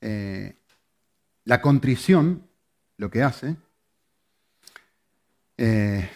[0.00, 0.56] eh,
[1.44, 2.46] la contrición
[2.96, 3.56] lo que hace
[5.56, 6.08] eh,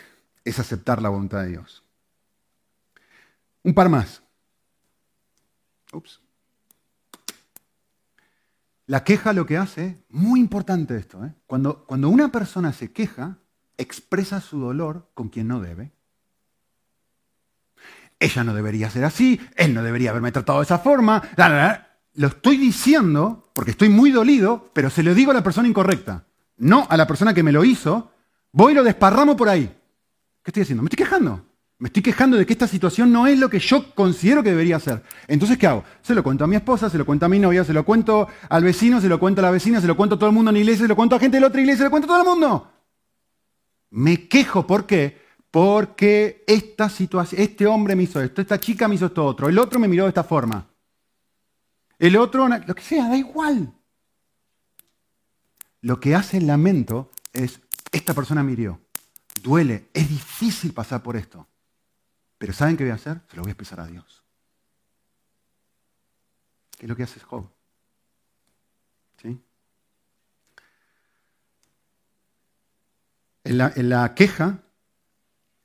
[0.44, 1.82] es aceptar la voluntad de Dios.
[3.62, 4.19] Un par más.
[5.92, 6.20] Ups.
[8.87, 11.33] La queja lo que hace, muy importante esto, ¿eh?
[11.46, 13.38] cuando, cuando una persona se queja,
[13.79, 15.92] expresa su dolor con quien no debe.
[18.18, 21.22] Ella no debería ser así, él no debería haberme tratado de esa forma.
[22.14, 26.26] Lo estoy diciendo porque estoy muy dolido, pero se lo digo a la persona incorrecta,
[26.57, 28.12] no a la persona que me lo hizo.
[28.53, 29.66] Voy y lo desparramo por ahí.
[30.42, 30.83] ¿Qué estoy haciendo?
[30.83, 31.46] Me estoy quejando.
[31.81, 34.79] Me estoy quejando de que esta situación no es lo que yo considero que debería
[34.79, 35.03] ser.
[35.27, 35.83] Entonces, ¿qué hago?
[36.03, 38.29] Se lo cuento a mi esposa, se lo cuento a mi novia, se lo cuento
[38.51, 40.51] al vecino, se lo cuento a la vecina, se lo cuento a todo el mundo
[40.51, 42.05] en la iglesia, se lo cuento a gente de la otra iglesia, se lo cuento
[42.05, 42.71] a todo el mundo.
[43.93, 45.23] Me quejo, ¿por qué?
[45.51, 49.59] Porque esta situación, este hombre me hizo esto, esta chica me hizo esto otro, el
[49.59, 50.69] otro me miró de esta forma.
[51.99, 53.73] El otro, lo que sea, da igual.
[55.81, 57.59] Lo que hace el lamento es,
[57.90, 58.55] esta persona me
[59.43, 61.47] duele, es difícil pasar por esto.
[62.40, 63.20] Pero ¿saben qué voy a hacer?
[63.29, 64.24] Se lo voy a expresar a Dios.
[66.79, 67.46] ¿Qué es lo que hace Job?
[69.20, 69.38] ¿Sí?
[73.44, 74.59] En la, en la queja,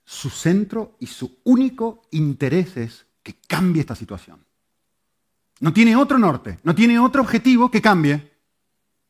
[0.04, 4.46] su centro y su único interés es que cambie esta situación.
[5.62, 8.34] No tiene otro norte, no tiene otro objetivo que cambie.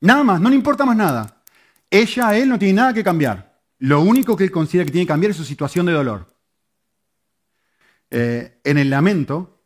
[0.01, 1.41] Nada más, no le importa más nada.
[1.89, 3.59] Ella, él no tiene nada que cambiar.
[3.79, 6.34] Lo único que él considera que tiene que cambiar es su situación de dolor.
[8.17, 9.61] Eh, en el lamento,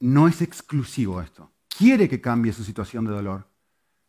[0.00, 1.52] no es exclusivo esto.
[1.68, 3.46] Quiere que cambie su situación de dolor,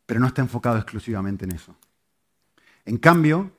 [0.08, 1.76] pero no está enfocado exclusivamente en eso.
[2.84, 3.52] En cambio,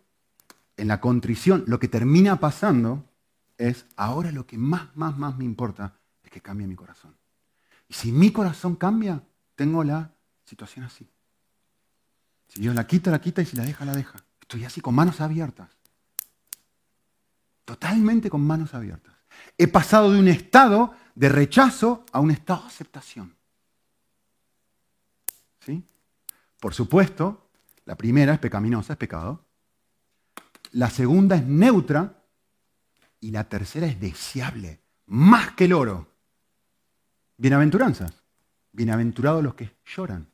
[0.77, 3.05] en la contrición, lo que termina pasando
[3.57, 7.15] es, ahora lo que más, más, más me importa es que cambie mi corazón.
[7.87, 9.23] Y si mi corazón cambia,
[9.55, 10.13] tengo la
[10.45, 11.09] situación así.
[12.49, 14.19] Si Dios la quita, la quita y si la deja, la deja.
[14.41, 15.76] Estoy así con manos abiertas.
[17.67, 19.15] Totalmente con manos abiertas.
[19.59, 23.37] He pasado de un estado de rechazo a un estado de aceptación.
[25.61, 25.85] ¿Sí?
[26.59, 27.51] Por supuesto,
[27.85, 29.45] la primera es pecaminosa, es pecado.
[30.73, 32.23] La segunda es neutra.
[33.21, 36.09] Y la tercera es deseable, más que el oro.
[37.37, 38.23] Bienaventuranzas.
[38.73, 40.29] Bienaventurados los que lloran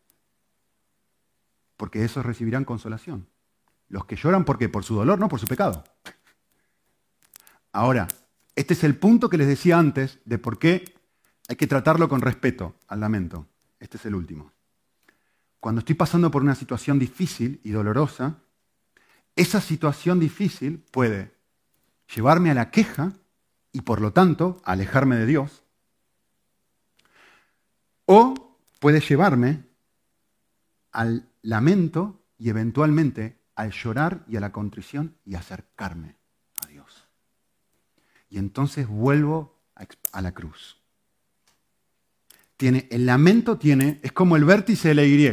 [1.83, 3.27] porque esos recibirán consolación.
[3.89, 4.69] Los que lloran, ¿por qué?
[4.69, 5.83] Por su dolor, no por su pecado.
[7.73, 8.07] Ahora,
[8.55, 10.85] este es el punto que les decía antes de por qué
[11.49, 13.49] hay que tratarlo con respeto al lamento.
[13.81, 14.53] Este es el último.
[15.59, 18.39] Cuando estoy pasando por una situación difícil y dolorosa,
[19.37, 21.35] esa situación difícil puede
[22.15, 23.13] llevarme a la queja
[23.73, 25.65] y por lo tanto alejarme de Dios,
[28.05, 29.65] o puede llevarme
[30.91, 36.22] al lamento y eventualmente al llorar y a la contrición y acercarme.
[38.33, 39.61] Y entonces vuelvo
[40.11, 40.79] a la cruz.
[42.57, 45.31] Tiene, el lamento tiene, es como el vértice de la Y.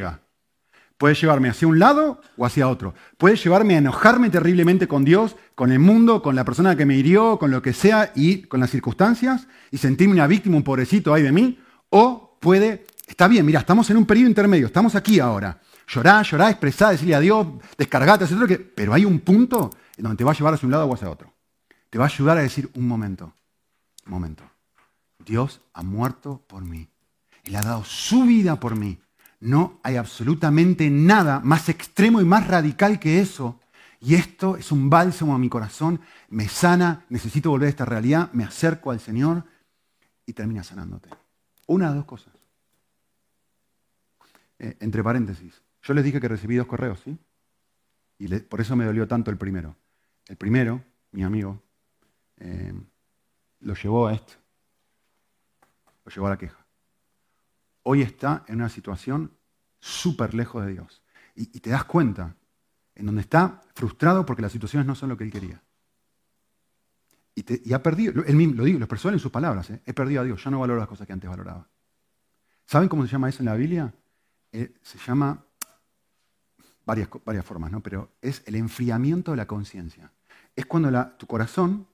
[0.97, 2.93] Puede llevarme hacia un lado o hacia otro.
[3.17, 6.97] Puede llevarme a enojarme terriblemente con Dios, con el mundo, con la persona que me
[6.97, 11.13] hirió, con lo que sea y con las circunstancias y sentirme una víctima, un pobrecito
[11.13, 11.57] ahí de mí.
[11.91, 15.57] O puede, está bien, mira, estamos en un periodo intermedio, estamos aquí ahora
[15.87, 18.61] llorar, llorar, expresar, decirle a Dios, descargate, etc.
[18.75, 21.09] Pero hay un punto en donde te va a llevar hacia un lado o hacia
[21.09, 21.38] otro.
[21.89, 23.33] Te va a ayudar a decir, un momento,
[24.05, 24.43] un momento.
[25.19, 26.87] Dios ha muerto por mí.
[27.43, 28.99] Él ha dado su vida por mí.
[29.39, 33.59] No hay absolutamente nada más extremo y más radical que eso.
[34.01, 35.99] Y esto es un bálsamo a mi corazón,
[36.29, 39.43] me sana, necesito volver a esta realidad, me acerco al Señor
[40.25, 41.09] y termina sanándote.
[41.67, 42.33] Una de dos cosas.
[44.57, 47.17] Eh, entre paréntesis, yo les dije que recibí dos correos, ¿sí?
[48.19, 49.75] Y por eso me dolió tanto el primero.
[50.27, 51.61] El primero, mi amigo,
[52.39, 52.73] eh,
[53.59, 54.33] lo llevó a esto.
[56.05, 56.65] Lo llevó a la queja.
[57.83, 59.31] Hoy está en una situación
[59.79, 61.01] súper lejos de Dios.
[61.35, 62.35] Y, te das cuenta,
[62.95, 65.61] en donde está frustrado porque las situaciones no son lo que él quería.
[67.35, 69.81] Y, ha perdido, él mismo lo digo, lo expresó en sus palabras, ¿eh?
[69.85, 71.69] he perdido a Dios, ya no valoro las cosas que antes valoraba.
[72.65, 73.93] ¿Saben cómo se llama eso en la Biblia?
[74.51, 75.45] Eh, se llama
[76.85, 77.81] varias, formas, ¿no?
[77.81, 80.11] pero es el enfriamiento de la conciencia.
[80.55, 81.87] Es cuando tu corazón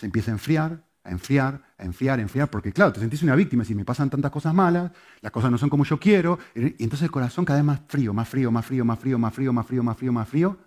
[0.00, 3.34] se empieza a enfriar, a enfriar, a enfriar, a enfriar, porque claro, te sentís una
[3.34, 6.82] víctima, si me pasan tantas cosas malas, las cosas no son como yo quiero, y
[6.82, 9.52] entonces el corazón cada vez más frío, más frío, más frío, más frío, más frío,
[9.52, 10.58] más frío, más frío, más frío,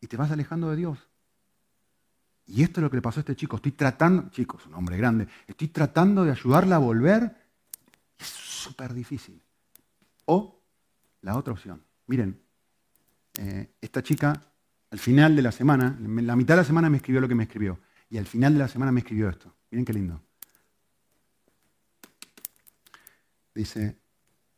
[0.00, 0.98] y te vas alejando de Dios.
[2.46, 3.56] Y esto es lo que le pasó a este chico.
[3.56, 7.34] Estoy tratando, chicos, un hombre grande, estoy tratando de ayudarla a volver.
[8.16, 9.42] Es súper difícil.
[10.26, 10.60] O
[11.22, 11.82] la otra opción.
[12.06, 12.40] Miren,
[13.40, 14.40] eh, esta chica
[14.92, 17.34] al final de la semana, en la mitad de la semana me escribió lo que
[17.34, 17.80] me escribió.
[18.14, 19.52] Y al final de la semana me escribió esto.
[19.72, 20.22] Miren qué lindo.
[23.52, 23.96] Dice,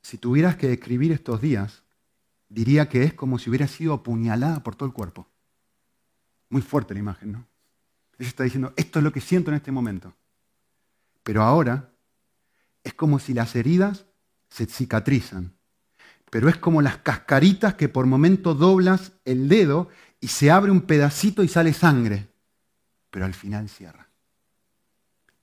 [0.02, 1.82] si tuvieras que describir estos días,
[2.50, 5.26] diría que es como si hubiera sido apuñalada por todo el cuerpo.
[6.50, 7.46] Muy fuerte la imagen, ¿no?
[8.18, 10.14] Ella está diciendo, esto es lo que siento en este momento.
[11.22, 11.94] Pero ahora
[12.84, 14.04] es como si las heridas
[14.50, 15.56] se cicatrizan
[16.30, 19.88] pero es como las cascaritas que por momento doblas el dedo
[20.20, 22.28] y se abre un pedacito y sale sangre,
[23.16, 24.06] pero al final cierra.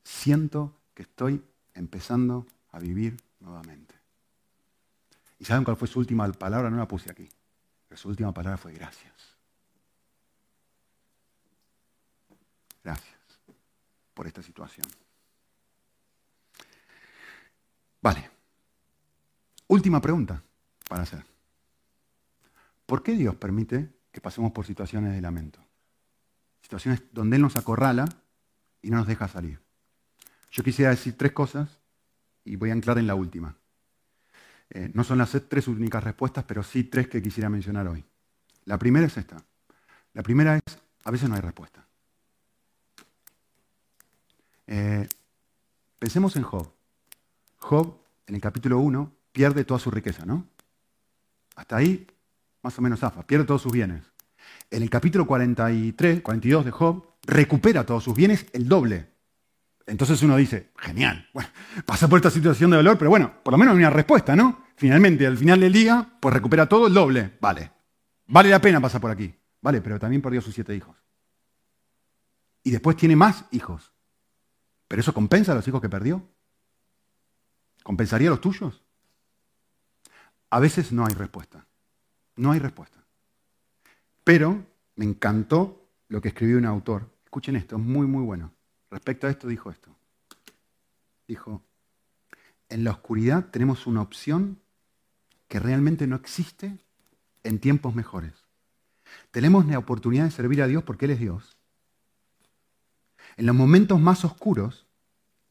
[0.03, 3.95] Siento que estoy empezando a vivir nuevamente.
[5.39, 6.69] ¿Y saben cuál fue su última palabra?
[6.69, 7.27] No la puse aquí,
[7.87, 9.15] pero su última palabra fue gracias.
[12.83, 13.17] Gracias
[14.13, 14.85] por esta situación.
[18.03, 18.29] Vale.
[19.65, 20.43] Última pregunta
[20.87, 21.25] para hacer.
[22.85, 25.62] ¿Por qué Dios permite que pasemos por situaciones de lamento?
[26.63, 28.05] Situaciones donde Él nos acorrala
[28.81, 29.59] y no nos deja salir.
[30.51, 31.79] Yo quisiera decir tres cosas
[32.43, 33.55] y voy a anclar en la última.
[34.69, 38.03] Eh, no son las tres únicas respuestas, pero sí tres que quisiera mencionar hoy.
[38.65, 39.37] La primera es esta.
[40.13, 41.85] La primera es, a veces no hay respuesta.
[44.67, 45.07] Eh,
[45.99, 46.71] pensemos en Job.
[47.57, 47.97] Job,
[48.27, 50.47] en el capítulo 1, pierde toda su riqueza, ¿no?
[51.55, 52.07] Hasta ahí,
[52.61, 54.12] más o menos zafa, pierde todos sus bienes.
[54.69, 59.13] En el capítulo 43, 42 de Job, recupera todos sus bienes el doble.
[59.85, 61.29] Entonces uno dice, genial,
[61.85, 64.63] pasa por esta situación de dolor, pero bueno, por lo menos hay una respuesta, ¿no?
[64.75, 67.37] Finalmente, al final del día, pues recupera todo el doble.
[67.39, 67.71] Vale,
[68.27, 69.33] vale la pena pasar por aquí.
[69.61, 70.97] Vale, pero también perdió sus siete hijos.
[72.63, 73.91] Y después tiene más hijos.
[74.87, 76.27] ¿Pero eso compensa a los hijos que perdió?
[77.83, 78.83] ¿Compensaría a los tuyos?
[80.49, 81.65] A veces no hay respuesta.
[82.35, 83.02] No hay respuesta.
[84.23, 87.09] Pero me encantó lo que escribió un autor.
[87.25, 88.51] Escuchen esto, es muy, muy bueno.
[88.89, 89.95] Respecto a esto dijo esto.
[91.27, 91.63] Dijo,
[92.69, 94.59] en la oscuridad tenemos una opción
[95.47, 96.77] que realmente no existe
[97.43, 98.33] en tiempos mejores.
[99.31, 101.57] Tenemos la oportunidad de servir a Dios porque Él es Dios.
[103.37, 104.85] En los momentos más oscuros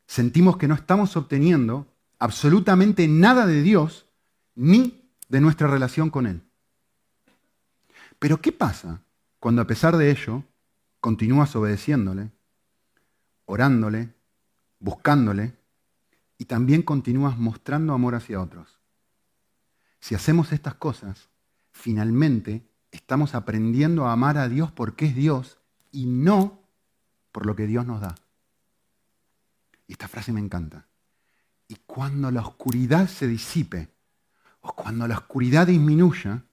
[0.07, 1.87] sentimos que no estamos obteniendo
[2.19, 4.07] absolutamente nada de Dios
[4.55, 6.43] ni de nuestra relación con Él.
[8.23, 9.03] Pero ¿qué pasa
[9.41, 10.45] cuando a pesar de ello
[11.01, 12.31] continúas obedeciéndole,
[13.47, 14.15] orándole,
[14.79, 15.57] buscándole
[16.39, 18.79] y también continúas mostrando amor hacia otros?
[19.99, 21.31] Si hacemos estas cosas,
[21.73, 25.59] finalmente estamos aprendiendo a amar a Dios porque es Dios
[25.91, 26.61] y no
[27.33, 28.15] por lo que Dios nos da.
[29.89, 30.87] Y esta frase me encanta.
[31.67, 33.89] Y cuando la oscuridad se disipe,
[34.61, 36.45] o cuando la oscuridad disminuya,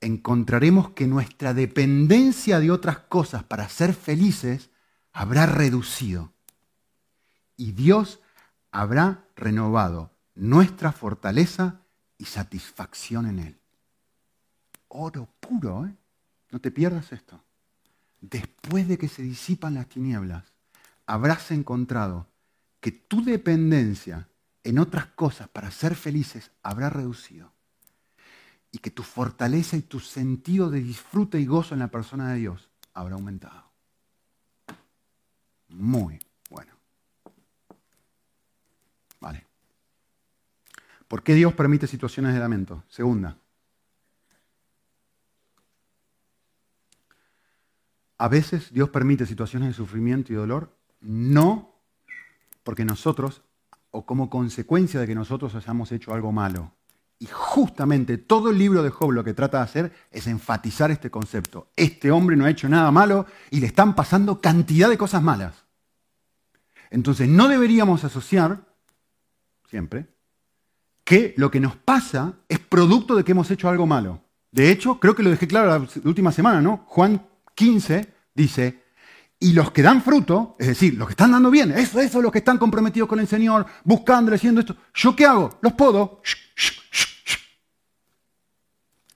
[0.00, 4.70] encontraremos que nuestra dependencia de otras cosas para ser felices
[5.12, 6.32] habrá reducido.
[7.56, 8.20] Y Dios
[8.70, 11.82] habrá renovado nuestra fortaleza
[12.16, 13.60] y satisfacción en Él.
[14.88, 15.94] Oro puro, ¿eh?
[16.50, 17.42] No te pierdas esto.
[18.20, 20.44] Después de que se disipan las tinieblas,
[21.06, 22.26] habrás encontrado
[22.80, 24.28] que tu dependencia
[24.64, 27.52] en otras cosas para ser felices habrá reducido.
[28.72, 32.38] Y que tu fortaleza y tu sentido de disfrute y gozo en la persona de
[32.38, 33.70] Dios habrá aumentado.
[35.68, 36.18] Muy
[36.50, 36.72] bueno.
[39.20, 39.46] Vale.
[41.08, 42.84] ¿Por qué Dios permite situaciones de lamento?
[42.88, 43.36] Segunda.
[48.18, 51.74] A veces Dios permite situaciones de sufrimiento y dolor no
[52.62, 53.42] porque nosotros
[53.90, 56.72] o como consecuencia de que nosotros hayamos hecho algo malo.
[57.20, 61.10] Y justamente todo el libro de Job lo que trata de hacer es enfatizar este
[61.10, 61.68] concepto.
[61.76, 65.66] Este hombre no ha hecho nada malo y le están pasando cantidad de cosas malas.
[66.90, 68.64] Entonces no deberíamos asociar,
[69.68, 70.06] siempre,
[71.04, 74.24] que lo que nos pasa es producto de que hemos hecho algo malo.
[74.50, 76.84] De hecho, creo que lo dejé claro la última semana, ¿no?
[76.86, 77.22] Juan
[77.54, 78.82] 15 dice,
[79.38, 82.32] y los que dan fruto, es decir, los que están dando bien, eso, eso, los
[82.32, 85.58] que están comprometidos con el Señor, buscando, haciendo esto, ¿yo qué hago?
[85.60, 86.22] Los podo.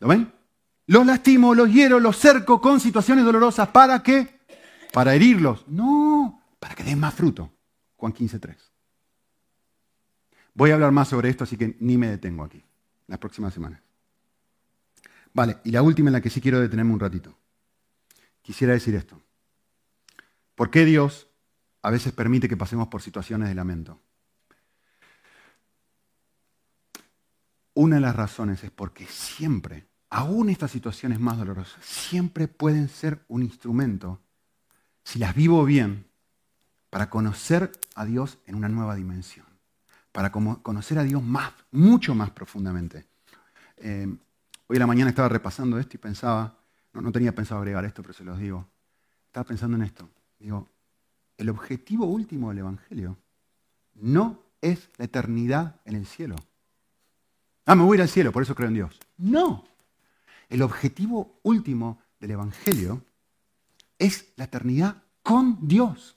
[0.04, 0.30] ¿Lo ven?
[0.86, 3.68] Los lastimo, los hiero, los cerco con situaciones dolorosas.
[3.68, 4.38] ¿Para qué?
[4.92, 5.66] Para herirlos.
[5.66, 7.50] No, para que den más fruto.
[7.96, 8.54] Juan 15.3.
[10.52, 12.62] Voy a hablar más sobre esto, así que ni me detengo aquí,
[13.06, 13.80] las próximas semanas.
[15.32, 17.38] Vale, y la última en la que sí quiero detenerme un ratito.
[18.42, 19.22] Quisiera decir esto.
[20.54, 21.28] ¿Por qué Dios
[21.80, 24.02] a veces permite que pasemos por situaciones de lamento?
[27.72, 33.24] Una de las razones es porque siempre, aún estas situaciones más dolorosas, siempre pueden ser
[33.26, 34.20] un instrumento,
[35.02, 36.06] si las vivo bien,
[36.88, 39.44] para conocer a Dios en una nueva dimensión,
[40.12, 43.06] para conocer a Dios más, mucho más profundamente.
[43.76, 44.06] Eh,
[44.68, 46.60] hoy en la mañana estaba repasando esto y pensaba,
[46.92, 48.68] no, tenía pensado agregar esto, pero se los digo,
[49.26, 50.08] estaba pensando en esto.
[50.38, 50.68] Digo,
[51.36, 53.16] el objetivo último del Evangelio
[53.94, 56.36] no es la eternidad en el cielo.
[57.66, 59.00] Ah, me voy a ir al cielo, por eso creo en Dios.
[59.18, 59.73] No.
[60.48, 63.02] El objetivo último del Evangelio
[63.98, 66.16] es la eternidad con Dios.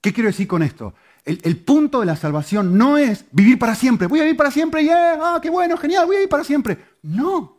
[0.00, 0.94] ¿Qué quiero decir con esto?
[1.24, 4.06] El, punto de la salvación no es vivir para siempre.
[4.06, 6.78] Voy a vivir para siempre, y ah, qué bueno, genial, voy a vivir para siempre.
[7.02, 7.58] No.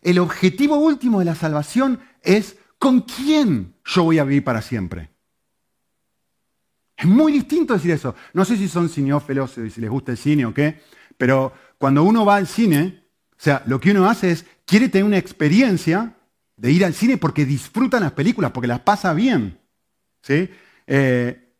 [0.00, 5.10] El objetivo último de la salvación es ¿con quién yo voy a vivir para siempre?
[6.96, 8.14] Es muy distinto decir eso.
[8.32, 10.80] No sé si son cineófilos, si les gusta el cine o qué,
[11.18, 13.05] pero cuando uno va al cine,
[13.38, 16.14] o sea, lo que uno hace es, quiere tener una experiencia
[16.56, 19.58] de ir al cine porque disfruta las películas, porque las pasa bien.
[20.22, 20.48] ¿sí?
[20.86, 21.52] Eh,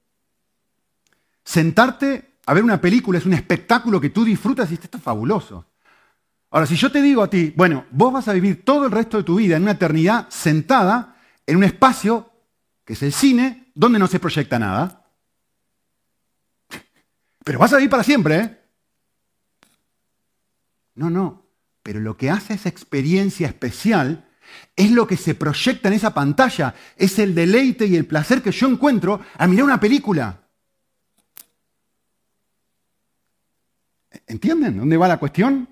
[1.44, 5.66] sentarte a ver una película es un espectáculo que tú disfrutas y esto es fabuloso.
[6.50, 9.16] Ahora, si yo te digo a ti, bueno, vos vas a vivir todo el resto
[9.18, 12.30] de tu vida en una eternidad sentada en un espacio,
[12.84, 15.04] que es el cine, donde no se proyecta nada.
[17.44, 18.60] Pero vas a vivir para siempre, ¿eh?
[20.94, 21.45] No, no.
[21.86, 24.26] Pero lo que hace esa experiencia especial
[24.74, 26.74] es lo que se proyecta en esa pantalla.
[26.96, 30.48] Es el deleite y el placer que yo encuentro al mirar una película.
[34.26, 35.68] ¿Entienden dónde va la cuestión?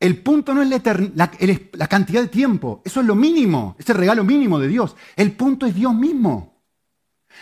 [0.00, 1.30] El punto no es la,
[1.74, 4.96] la, cantidad de tiempo, eso es lo mínimo, es el regalo mínimo de Dios.
[5.16, 6.62] El punto es Dios mismo.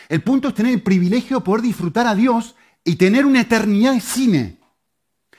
[0.09, 3.92] El punto es tener el privilegio de poder disfrutar a Dios y tener una eternidad
[3.92, 4.59] de cine.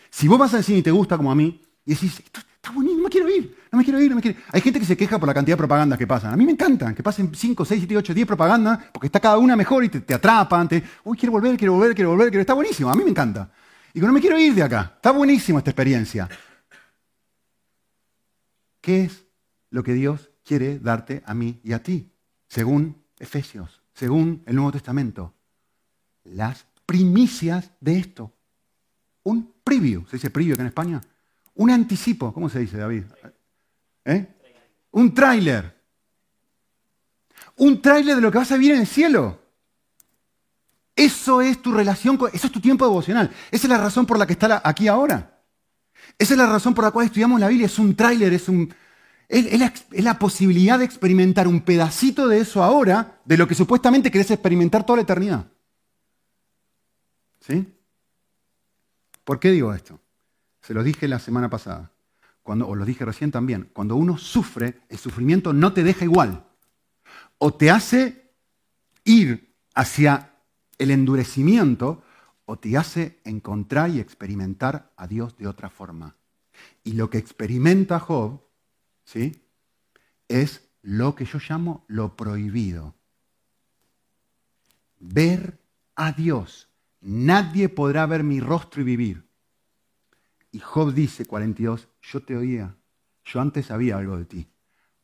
[0.10, 2.98] Si vos vas al cine y te gusta como a mí, y decís, está bonito,
[2.98, 4.46] no me quiero ir, no me quiero ir, no me quiero ir.
[4.52, 6.34] Hay gente que se queja por la cantidad de propagandas que pasan.
[6.34, 9.38] A mí me encantan, que pasen 5, 6, 7, 8, 10 propagandas, porque está cada
[9.38, 10.68] una mejor y te, te atrapan.
[10.68, 12.42] Te, uy, quiero volver, quiero volver, quiero volver, quiero...
[12.42, 13.50] está buenísimo, a mí me encanta.
[13.94, 16.28] Y no me quiero ir de acá, está buenísima esta experiencia.
[18.82, 19.24] ¿Qué es
[19.70, 22.12] lo que Dios quiere darte a mí y a ti?
[22.50, 25.34] Según Efesios, según el Nuevo Testamento.
[26.26, 28.34] Las primicias de esto.
[29.24, 31.02] Un preview, ¿se dice preview acá en España?
[31.58, 33.04] Un anticipo, ¿cómo se dice, David?
[34.06, 34.28] ¿Eh?
[34.92, 35.76] Un tráiler.
[37.56, 39.40] Un tráiler de lo que vas a vivir en el cielo.
[40.96, 43.32] Eso es tu relación, con, eso es tu tiempo devocional.
[43.52, 45.42] Esa es la razón por la que está aquí ahora.
[46.20, 47.66] Esa es la razón por la cual estudiamos la Biblia.
[47.66, 53.20] Es un tráiler, es, la, es, la, posibilidad de experimentar un pedacito de eso ahora,
[53.26, 55.48] de lo que supuestamente querés experimentar toda la eternidad.
[57.40, 57.66] ¿Sí?
[59.24, 60.00] ¿Por qué digo esto?
[60.68, 61.94] Se lo dije la semana pasada,
[62.44, 63.70] cuando, o lo dije recién también.
[63.72, 66.46] Cuando uno sufre, el sufrimiento no te deja igual.
[67.38, 68.34] O te hace
[69.06, 70.34] ir hacia
[70.78, 72.04] el endurecimiento
[72.46, 76.18] o te hace encontrar y experimentar a Dios de otra forma.
[76.84, 78.42] Y lo que experimenta Job,
[79.06, 79.42] ¿sí?
[80.28, 82.94] Es lo que yo llamo lo prohibido.
[85.00, 85.62] Ver
[85.96, 86.68] a Dios.
[87.00, 89.27] Nadie podrá ver mi rostro y vivir.
[90.52, 92.76] Y Job dice, 42, yo te oía,
[93.26, 94.48] yo antes sabía algo de ti.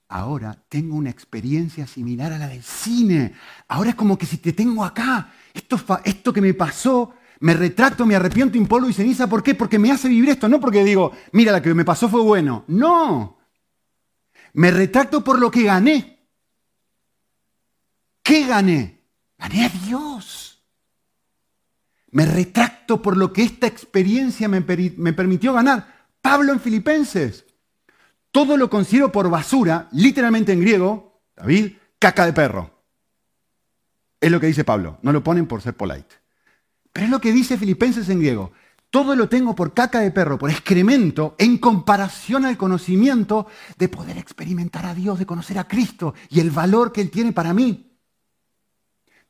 [0.08, 3.34] Ahora tengo una experiencia similar a la del cine.
[3.68, 7.14] Ahora es como que si te tengo acá, esto, esto que me pasó
[7.44, 9.28] me retracto, me arrepiento en y ceniza.
[9.28, 9.54] ¿Por qué?
[9.54, 12.64] Porque me hace vivir esto, no porque digo, mira, lo que me pasó fue bueno.
[12.68, 13.38] No.
[14.54, 16.26] Me retracto por lo que gané.
[18.24, 19.02] ¿Qué gané?
[19.38, 20.53] Gané a Dios.
[22.14, 26.08] Me retracto por lo que esta experiencia me, permitió ganar.
[26.22, 27.44] Pablo en Filipenses.
[28.32, 32.70] Todo lo considero por basura, literalmente en griego, David, caca de perro.
[34.22, 35.00] Es lo que dice Pablo.
[35.02, 36.16] No lo ponen por ser polite.
[36.94, 38.52] Pero es lo que dice Filipenses en griego.
[38.92, 43.48] Todo lo tengo por caca de perro, por excremento, en comparación al conocimiento
[43.80, 47.34] de poder experimentar a Dios, de conocer a Cristo y el valor que Él tiene
[47.34, 47.93] para mí.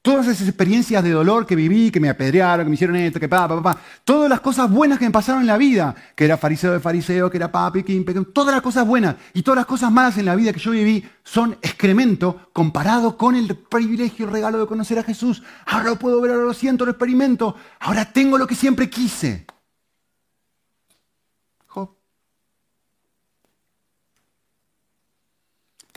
[0.03, 3.29] Todas esas experiencias de dolor que viví, que me apedrearon, que me hicieron esto, que
[3.29, 6.35] pa, pa, pa, todas las cosas buenas que me pasaron en la vida, que era
[6.37, 9.93] fariseo de fariseo, que era papi, que todas las cosas buenas y todas las cosas
[9.93, 14.59] malas en la vida que yo viví son excremento comparado con el privilegio, el regalo
[14.59, 15.41] de conocer a Jesús.
[15.65, 19.45] Ahora lo puedo ver, ahora lo siento, lo experimento, ahora tengo lo que siempre quise.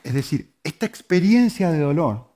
[0.05, 2.36] Es decir, esta experiencia de dolor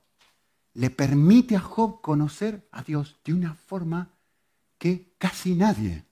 [0.74, 4.10] le permite a Job conocer a Dios de una forma
[4.78, 6.04] que casi nadie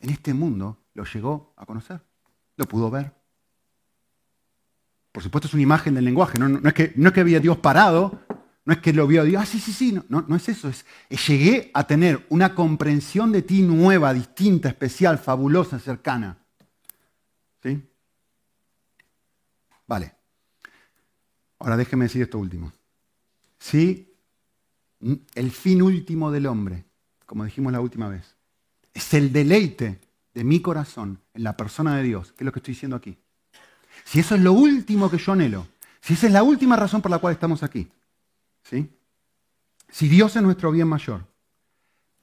[0.00, 2.00] en este mundo lo llegó a conocer,
[2.56, 3.12] lo pudo ver.
[5.12, 8.20] Por supuesto es una imagen del lenguaje, no, es, que, es había Dios parado,
[8.64, 10.84] no es que lo vio Dios, ah, sí, sí, sí, no, no, es eso, es,
[11.26, 16.38] llegué a tener una comprensión de ti nueva, distinta, especial, fabulosa, cercana.
[17.62, 17.82] ¿Sí?
[19.86, 20.14] Vale.
[21.58, 22.70] Ahora déjeme decir esto último.
[23.58, 24.14] Sí,
[25.34, 26.84] el fin último del hombre,
[27.26, 28.36] como dijimos la última vez,
[28.94, 30.00] es el deleite
[30.34, 33.18] de mi corazón en la persona de Dios, que es lo que estoy diciendo aquí.
[34.04, 35.66] Si eso es lo último que yo anhelo,
[36.00, 37.88] si esa es la última razón por la cual estamos aquí,
[38.62, 38.88] ¿sí?
[39.90, 41.26] si Dios es nuestro bien mayor,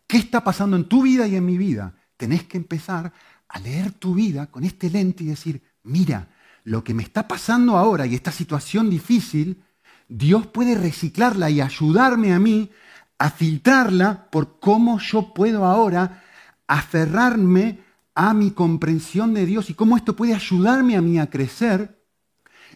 [0.08, 1.96] ¿qué está pasando en tu vida y en mi vida?
[2.18, 3.12] Tenés que empezar
[3.48, 6.30] a leer tu vida con este lente y decir, mira,
[6.64, 9.64] lo que me está pasando ahora y esta situación difícil
[10.08, 12.70] Dios puede reciclarla y ayudarme a mí
[13.18, 16.24] a filtrarla por cómo yo puedo ahora
[16.68, 17.80] aferrarme
[18.14, 22.02] a mi comprensión de Dios y cómo esto puede ayudarme a mí a crecer,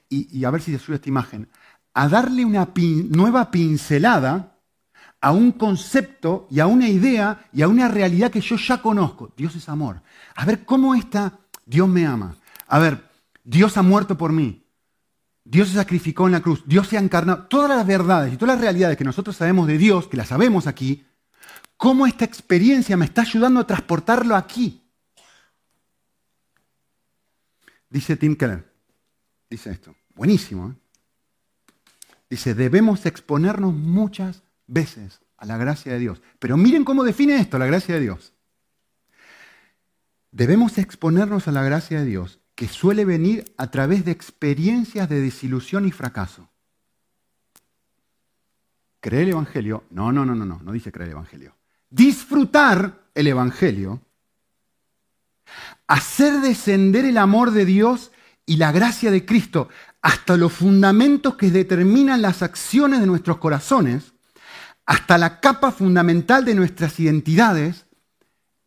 [0.10, 1.50] y, a ver si te sube esta imagen,
[1.94, 2.70] a darle una
[3.10, 4.58] nueva pincelada
[5.22, 9.34] a un concepto y a una idea y a una realidad que yo ya conozco.
[9.36, 10.02] Dios es amor.
[10.36, 12.36] A ver cómo esta Dios me ama.
[12.68, 13.10] A ver,
[13.44, 14.64] Dios ha muerto por mí.
[15.50, 16.64] Dios se sacrificó en la cruz.
[16.68, 17.48] Dios se ha encarnado.
[17.48, 20.68] Todas las verdades y todas las realidades que nosotros sabemos de Dios, que las sabemos
[20.68, 21.08] aquí,
[21.76, 24.84] ¿cómo esta experiencia me está ayudando a transportarlo aquí?
[27.90, 28.72] Dice Tim Keller.
[29.50, 29.96] Dice esto.
[30.14, 30.70] Buenísimo.
[30.70, 30.76] ¿eh?
[32.30, 36.22] Dice, debemos exponernos muchas veces a la gracia de Dios.
[36.38, 38.34] Pero miren cómo define esto, la gracia de Dios.
[40.32, 45.22] Debemos exponernos a la gracia de Dios, que suele venir a través de experiencias de
[45.22, 46.50] desilusión y fracaso.
[49.00, 49.86] ¿Creer el Evangelio?
[49.92, 51.56] No, no, no, no, no, no dice creer el Evangelio.
[51.90, 54.02] Disfrutar el Evangelio,
[55.88, 58.12] hacer descender el amor de Dios
[58.46, 59.70] y la gracia de Cristo
[60.02, 64.12] hasta los fundamentos que determinan las acciones de nuestros corazones,
[64.86, 67.86] hasta la capa fundamental de nuestras identidades,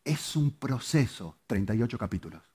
[0.02, 2.51] es un proceso, 38 capítulos,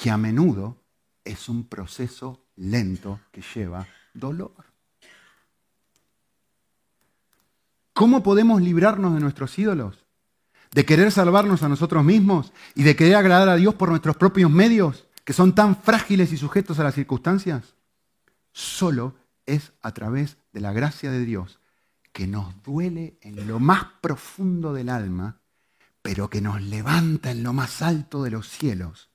[0.00, 0.82] que a menudo
[1.26, 4.54] es un proceso lento que lleva dolor.
[7.92, 10.06] ¿Cómo podemos librarnos de nuestros ídolos?
[10.70, 14.50] ¿De querer salvarnos a nosotros mismos y de querer agradar a Dios por nuestros propios
[14.50, 17.74] medios, que son tan frágiles y sujetos a las circunstancias?
[18.52, 21.60] Solo es a través de la gracia de Dios
[22.12, 25.42] que nos duele en lo más profundo del alma
[26.00, 29.09] pero que nos levanta en lo más alto de los cielos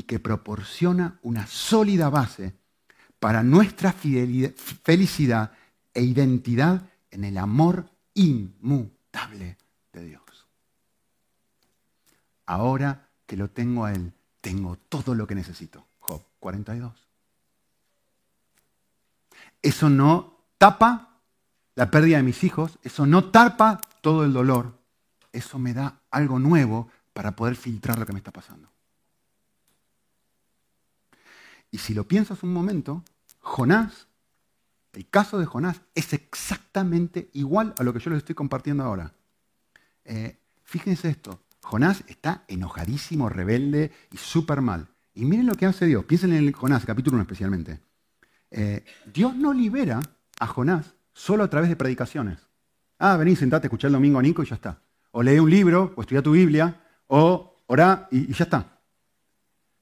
[0.00, 2.54] y que proporciona una sólida base
[3.18, 5.52] para nuestra felicidad
[5.92, 7.84] e identidad en el amor
[8.14, 9.58] inmutable
[9.92, 10.22] de Dios.
[12.46, 15.86] Ahora que lo tengo a Él, tengo todo lo que necesito.
[15.98, 16.94] Job 42.
[19.60, 21.18] Eso no tapa
[21.74, 24.78] la pérdida de mis hijos, eso no tapa todo el dolor,
[25.30, 28.70] eso me da algo nuevo para poder filtrar lo que me está pasando.
[31.70, 33.04] Y si lo piensas un momento,
[33.38, 34.08] Jonás,
[34.92, 39.12] el caso de Jonás es exactamente igual a lo que yo les estoy compartiendo ahora.
[40.04, 44.88] Eh, fíjense esto, Jonás está enojadísimo, rebelde y súper mal.
[45.14, 47.80] Y miren lo que hace Dios, piensen en el Jonás, capítulo 1 especialmente.
[48.50, 50.00] Eh, Dios no libera
[50.40, 52.38] a Jonás solo a través de predicaciones.
[52.98, 54.80] Ah, vení, sentate, escuchá el domingo a Nico y ya está
[55.12, 58.79] o lee un libro, o estudia tu Biblia, o ora y, ya está.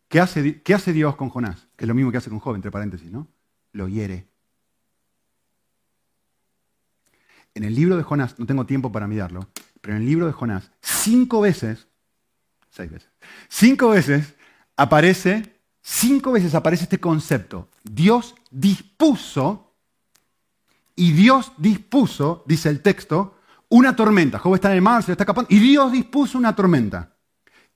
[0.09, 1.69] ¿Qué hace, ¿Qué hace Dios con Jonás?
[1.77, 3.29] Que es lo mismo que hace con Job, entre paréntesis, ¿no?
[3.73, 4.29] Lo hiere.
[7.55, 9.49] En el libro de Jonás, no tengo tiempo para mirarlo,
[9.81, 11.89] pero en el libro de Jonás, cinco veces,
[12.71, 13.11] seis veces,
[13.49, 14.35] cinco veces
[14.77, 17.69] aparece, cinco veces aparece este concepto.
[17.83, 19.69] Dios dispuso,
[20.99, 23.39] y Dios dispuso, dice el texto,
[23.69, 24.41] una tormenta.
[24.41, 27.13] Job está en el mar, se le está escapando, y Dios dispuso una tormenta.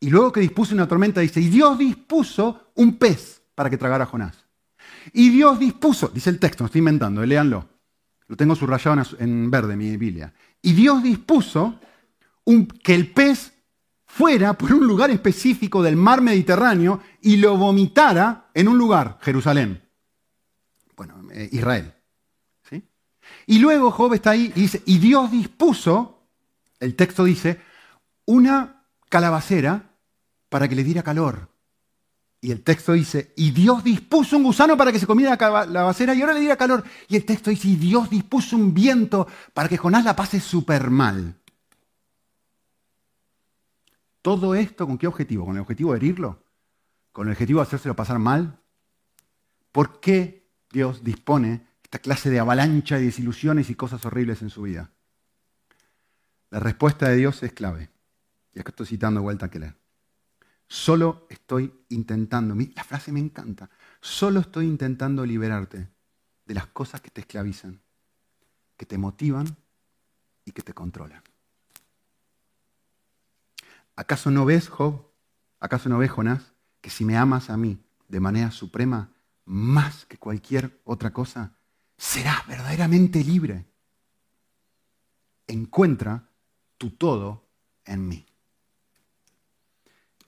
[0.03, 4.03] Y luego que dispuso una tormenta, dice, y Dios dispuso un pez para que tragara
[4.03, 4.37] a Jonás.
[5.13, 7.69] Y Dios dispuso, dice el texto, no estoy inventando, eh, léanlo.
[8.27, 10.35] Lo tengo subrayado en verde, mi Biblia.
[10.61, 11.79] Y Dios dispuso
[12.83, 13.53] que el pez
[14.05, 19.83] fuera por un lugar específico del mar Mediterráneo y lo vomitara en un lugar, Jerusalén.
[20.97, 21.95] Bueno, eh, Israel.
[23.47, 26.27] Y luego Job está ahí y dice, y Dios dispuso,
[26.81, 27.61] el texto dice,
[28.27, 29.92] una calabacera
[30.53, 31.49] para que le diera calor.
[32.43, 36.15] Y el texto dice, y Dios dispuso un gusano para que se comiera la calabacera
[36.15, 36.85] y ahora le diera calor.
[37.09, 40.91] Y el texto dice, y Dios dispuso un viento para que Jonás la pase súper
[40.91, 41.41] mal.
[44.21, 45.47] Todo esto, ¿con qué objetivo?
[45.47, 46.45] ¿Con el objetivo de herirlo?
[47.13, 48.61] ¿Con el objetivo de hacérselo pasar mal?
[49.73, 54.63] ¿Por qué Dios dispone esta clase de avalancha de desilusiones y cosas horribles en su
[54.63, 54.91] vida?
[56.51, 57.89] La respuesta de Dios es clave.
[58.53, 59.82] Y acá estoy citando vuelta a Keller.
[60.73, 63.69] Solo estoy intentando, la frase me encanta,
[64.01, 65.87] solo estoy intentando liberarte
[66.47, 67.83] de las cosas que te esclavizan,
[68.79, 69.55] que te motivan
[70.47, 71.23] y que te controlan.
[73.97, 75.13] ¿Acaso no ves, Job?
[75.61, 79.13] ¿Acaso no ves, Jonás, que si me amas a mí de manera suprema,
[79.45, 81.53] más que cualquier otra cosa,
[81.99, 83.67] serás verdaderamente libre.
[85.47, 86.31] Encuentra
[86.79, 87.45] tu todo
[87.85, 88.27] en mí.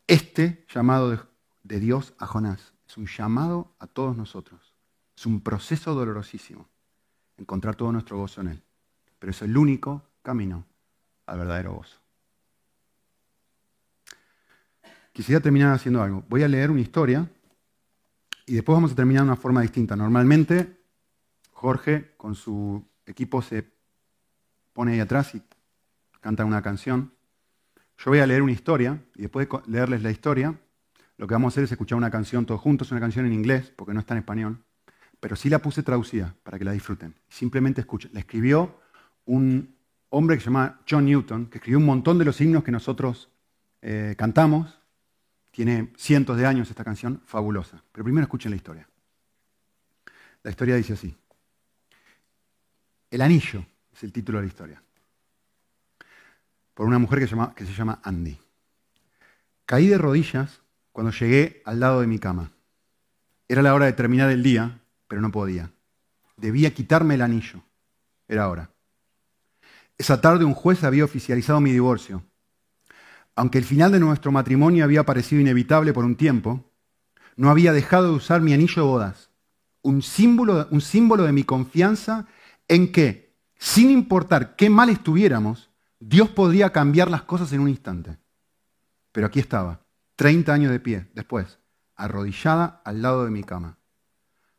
[0.07, 1.29] Este llamado
[1.63, 4.75] de, Dios a Jonás es un llamado a todos nosotros.
[5.17, 6.69] Es un proceso dolorosísimo
[7.39, 8.63] encontrar todo nuestro gozo en Él.
[9.19, 10.67] Pero es el único camino
[11.27, 11.99] al verdadero gozo.
[15.13, 16.25] Quisiera terminar haciendo algo.
[16.29, 17.31] Voy a leer una historia
[18.47, 19.97] y después vamos a terminar de una forma distinta.
[19.97, 20.83] Normalmente
[21.53, 23.73] Jorge con su equipo se
[24.75, 25.43] pone ahí atrás y
[26.21, 27.14] canta una canción.
[27.99, 30.55] Yo voy a leer una historia y después de leerles la historia
[31.17, 33.73] lo que vamos a hacer es escuchar una canción todos juntos, una canción en inglés,
[33.77, 34.59] porque no está en español,
[35.21, 37.15] pero sí la puse traducida para que la disfruten.
[37.29, 38.11] Simplemente escuchen.
[38.13, 38.81] La escribió
[39.27, 39.77] un
[40.11, 43.31] hombre que se llama John Newton, que escribió un montón de los himnos que nosotros
[43.81, 44.81] eh, cantamos.
[45.53, 47.83] Tiene cientos de años esta canción, fabulosa.
[47.93, 48.89] Pero primero escuchen la historia.
[50.43, 51.17] La historia dice así.
[53.09, 54.83] El anillo es el título de la historia.
[56.75, 58.39] Por una mujer que se llama, Andy.
[59.65, 60.61] Caí de rodillas
[60.93, 62.53] cuando llegué al lado de mi cama.
[63.49, 65.71] Era la hora de terminar el día, pero no podía.
[66.37, 67.61] Debía quitarme el anillo.
[68.27, 68.71] Era hora.
[69.97, 72.25] Esa tarde un juez había oficializado mi divorcio.
[73.37, 76.73] Aunque el final de nuestro matrimonio había parecido inevitable por un tiempo,
[77.37, 79.31] no había dejado de usar mi anillo de bodas,
[79.83, 82.27] un símbolo, un símbolo de mi confianza
[82.69, 85.71] en que, sin importar qué mal estuviéramos,
[86.07, 88.19] Dios podría cambiar las cosas en un instante.
[89.11, 89.81] Pero aquí estaba,
[90.17, 91.59] 30 años de pie después,
[91.97, 93.79] arrodillada al lado de mi cama.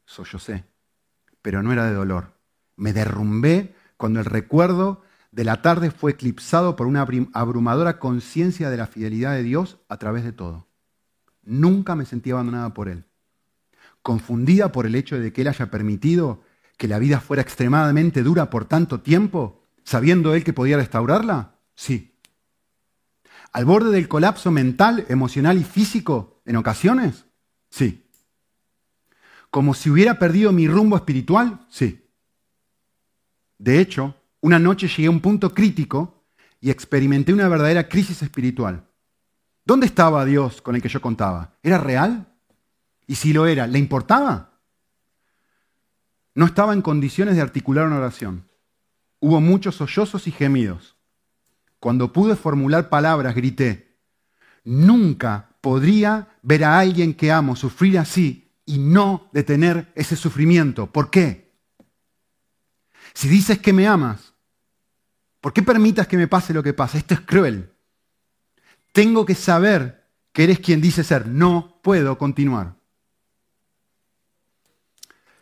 [0.05, 0.65] Sollocé,
[1.43, 2.33] pero no era de dolor.
[2.75, 8.77] Me derrumbé cuando el recuerdo de la tarde fue eclipsado por una abrumadora conciencia de
[8.77, 10.67] la fidelidad de Dios a través de todo.
[11.43, 13.05] Nunca me sentí abandonada por Él.
[14.01, 16.41] Confundida por el hecho de que Él haya permitido
[16.77, 22.19] que la vida fuera extremadamente dura por tanto tiempo, sabiendo Él que podía restaurarla, sí.
[23.53, 27.25] ¿Al borde del colapso mental, emocional y físico en ocasiones?
[27.69, 28.05] Sí.
[29.49, 31.65] ¿Como si hubiera perdido mi rumbo espiritual?
[31.69, 32.03] Sí.
[33.57, 36.25] De hecho, una noche llegué a un punto crítico
[36.59, 38.85] y experimenté una verdadera crisis espiritual.
[39.63, 41.57] ¿Dónde estaba Dios con el que yo contaba?
[41.63, 42.27] ¿Era real?
[43.07, 44.59] Y si lo era, ¿le importaba?
[46.33, 48.44] No estaba en condiciones de articular una oración.
[49.25, 50.95] Hubo muchos sollozos y gemidos.
[51.79, 53.97] Cuando pude formular palabras, grité,
[54.63, 60.91] nunca podría ver a alguien que amo sufrir así y no detener ese sufrimiento.
[60.91, 61.51] ¿Por qué?
[63.15, 64.35] Si dices que me amas,
[65.41, 66.99] ¿Por qué permitas que me pase lo que pasa?
[66.99, 67.73] Esto es cruel.
[68.91, 71.25] Tengo que saber que eres quien dice ser.
[71.27, 72.75] No puedo continuar.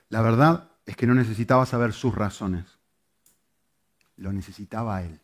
[0.07, 2.72] La verdad es que no necesitaba saber sus razones.
[4.17, 5.19] Lo necesitaba él.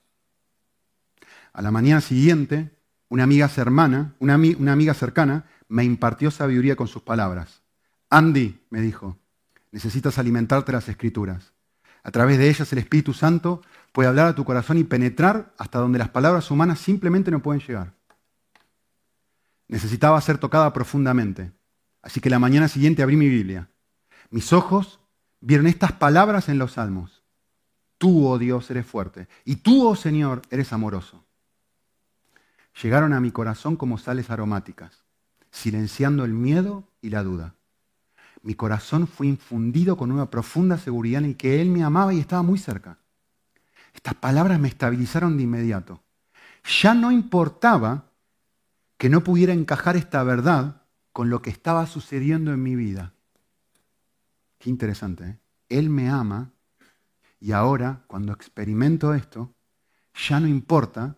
[1.53, 2.71] A la mañana siguiente,
[3.09, 7.61] una amiga, hermana, una, una amiga cercana me impartió sabiduría con sus palabras.
[8.09, 9.17] Andy, me dijo,
[9.71, 11.53] necesitas alimentarte las escrituras.
[12.03, 13.61] A través de ellas el Espíritu Santo
[13.91, 17.61] puede hablar a tu corazón y penetrar hasta donde las palabras humanas simplemente no pueden
[17.61, 17.93] llegar.
[19.67, 21.51] Necesitaba ser tocada profundamente.
[22.01, 23.69] Así que la mañana siguiente abrí mi Biblia.
[24.31, 24.99] Mis ojos
[25.41, 27.18] vieron estas palabras en los salmos.
[27.99, 29.27] Tú, oh Dios, eres fuerte.
[29.45, 31.25] Y tú, oh Señor, eres amoroso.
[32.81, 35.03] Llegaron a mi corazón como sales aromáticas,
[35.51, 37.55] silenciando el miedo y la duda.
[38.41, 42.41] Mi corazón fue infundido con una profunda seguridad en que Él me amaba y estaba
[42.41, 42.99] muy cerca.
[43.93, 46.01] Estas palabras me estabilizaron de inmediato.
[46.81, 48.05] Ya no importaba
[48.97, 53.11] que no pudiera encajar esta verdad con lo que estaba sucediendo en mi vida.
[54.57, 55.23] Qué interesante.
[55.25, 55.39] ¿eh?
[55.67, 56.53] Él me ama
[57.39, 59.53] y ahora, cuando experimento esto,
[60.13, 61.15] ya no importa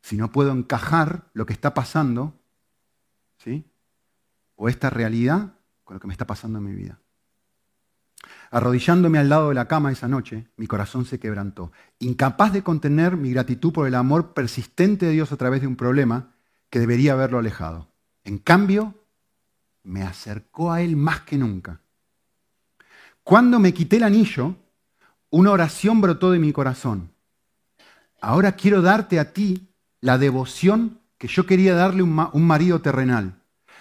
[0.00, 2.40] si no puedo encajar lo que está pasando,
[3.38, 3.64] ¿sí?
[4.54, 5.54] O esta realidad
[5.84, 7.00] con lo que me está pasando en mi vida.
[8.50, 13.16] Arrodillándome al lado de la cama esa noche, mi corazón se quebrantó, incapaz de contener
[13.16, 16.34] mi gratitud por el amor persistente de Dios a través de un problema
[16.70, 17.88] que debería haberlo alejado.
[18.24, 18.94] En cambio,
[19.82, 21.80] me acercó a Él más que nunca.
[23.22, 24.56] Cuando me quité el anillo,
[25.30, 27.10] una oración brotó de mi corazón.
[28.20, 29.68] Ahora quiero darte a ti
[30.00, 33.34] la devoción que yo quería darle a un marido terrenal.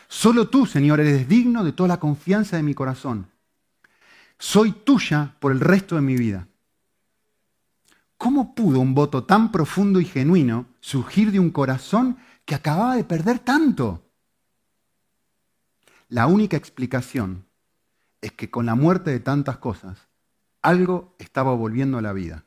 [0.07, 3.27] Solo tú, Señor, eres digno de toda la confianza de mi corazón
[4.39, 6.47] soy tuya por el resto de mi vida.
[8.17, 13.03] ¿Cómo pudo un voto tan profundo y genuino surgir de un corazón que acababa de
[13.03, 14.03] perder tanto?
[16.09, 17.45] La única explicación
[18.21, 20.07] es que con la muerte de tantas cosas,
[20.68, 22.43] algo estaba volviendo a la vida.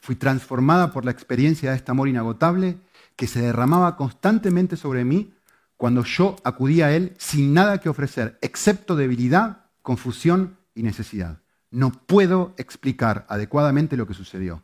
[0.00, 2.78] Fui transformada por la experiencia de este amor inagotable
[3.16, 5.34] que se derramaba constantemente sobre mí
[5.76, 11.42] cuando yo acudía a Él sin nada que ofrecer, excepto debilidad confusión y necesidad.
[11.70, 14.62] No puedo explicar adecuadamente lo que sucedió.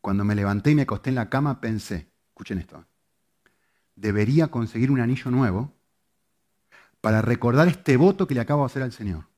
[0.00, 2.84] Cuando me levanté y me acosté en la cama, pensé, escuchen esto,
[3.96, 5.72] debería conseguir un anillo nuevo
[7.00, 9.33] para recordar este voto que le acabo de hacer al Señor.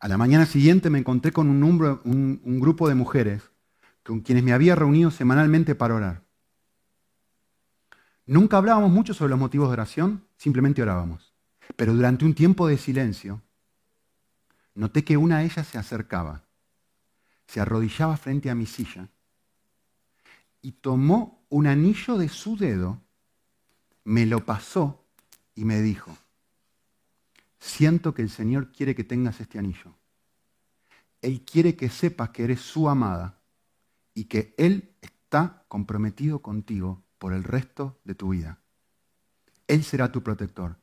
[0.00, 3.50] A la mañana siguiente me encontré con un, un grupo de mujeres
[4.02, 6.24] con quienes me había reunido semanalmente para orar.
[8.26, 11.34] Nunca hablábamos mucho sobre los motivos de oración, simplemente orábamos.
[11.76, 13.42] Pero durante un tiempo de silencio,
[14.74, 16.42] noté que una de ellas se acercaba,
[17.46, 19.08] se arrodillaba frente a mi silla
[20.62, 23.00] y tomó un anillo de su dedo,
[24.04, 25.04] me lo pasó
[25.54, 26.16] y me dijo,
[27.60, 29.94] siento que el Señor quiere que tengas este anillo.
[31.22, 33.38] Él quiere que sepas que eres su amada
[34.14, 38.58] y que Él está comprometido contigo por el resto de tu vida.
[39.68, 40.78] Él será tu protector,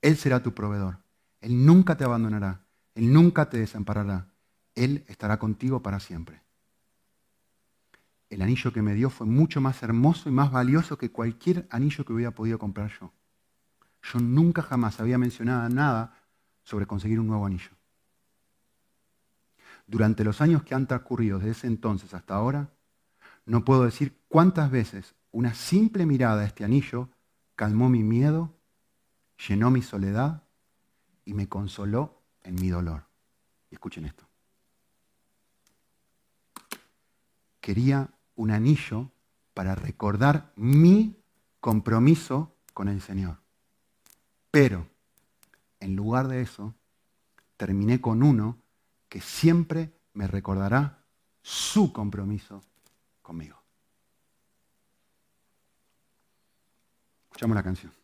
[0.00, 0.98] Él será tu proveedor,
[1.40, 2.64] Él nunca te abandonará,
[2.94, 4.32] Él nunca te desamparará,
[4.74, 6.40] Él estará contigo para siempre.
[8.30, 12.04] El anillo que me dio fue mucho más hermoso y más valioso que cualquier anillo
[12.06, 13.12] que hubiera podido comprar yo.
[14.02, 16.22] Yo nunca jamás había mencionado nada
[16.62, 17.70] sobre conseguir un nuevo anillo.
[19.86, 22.70] Durante los años que han transcurrido desde ese entonces hasta ahora,
[23.44, 27.08] no puedo decir cuántas veces una simple mirada a este anillo
[27.56, 28.54] calmó mi miedo,
[29.48, 30.42] llenó mi soledad
[31.24, 33.04] y me consoló en mi dolor.
[33.70, 34.24] Y escuchen esto.
[37.60, 39.10] Quería un anillo
[39.54, 41.16] para recordar mi
[41.60, 43.41] compromiso con el Señor.
[44.52, 44.86] Pero,
[45.80, 46.74] en lugar de eso,
[47.56, 48.58] terminé con uno
[49.08, 51.04] que siempre me recordará
[51.40, 52.62] su compromiso
[53.22, 53.56] conmigo.
[57.30, 58.01] Escuchamos la canción.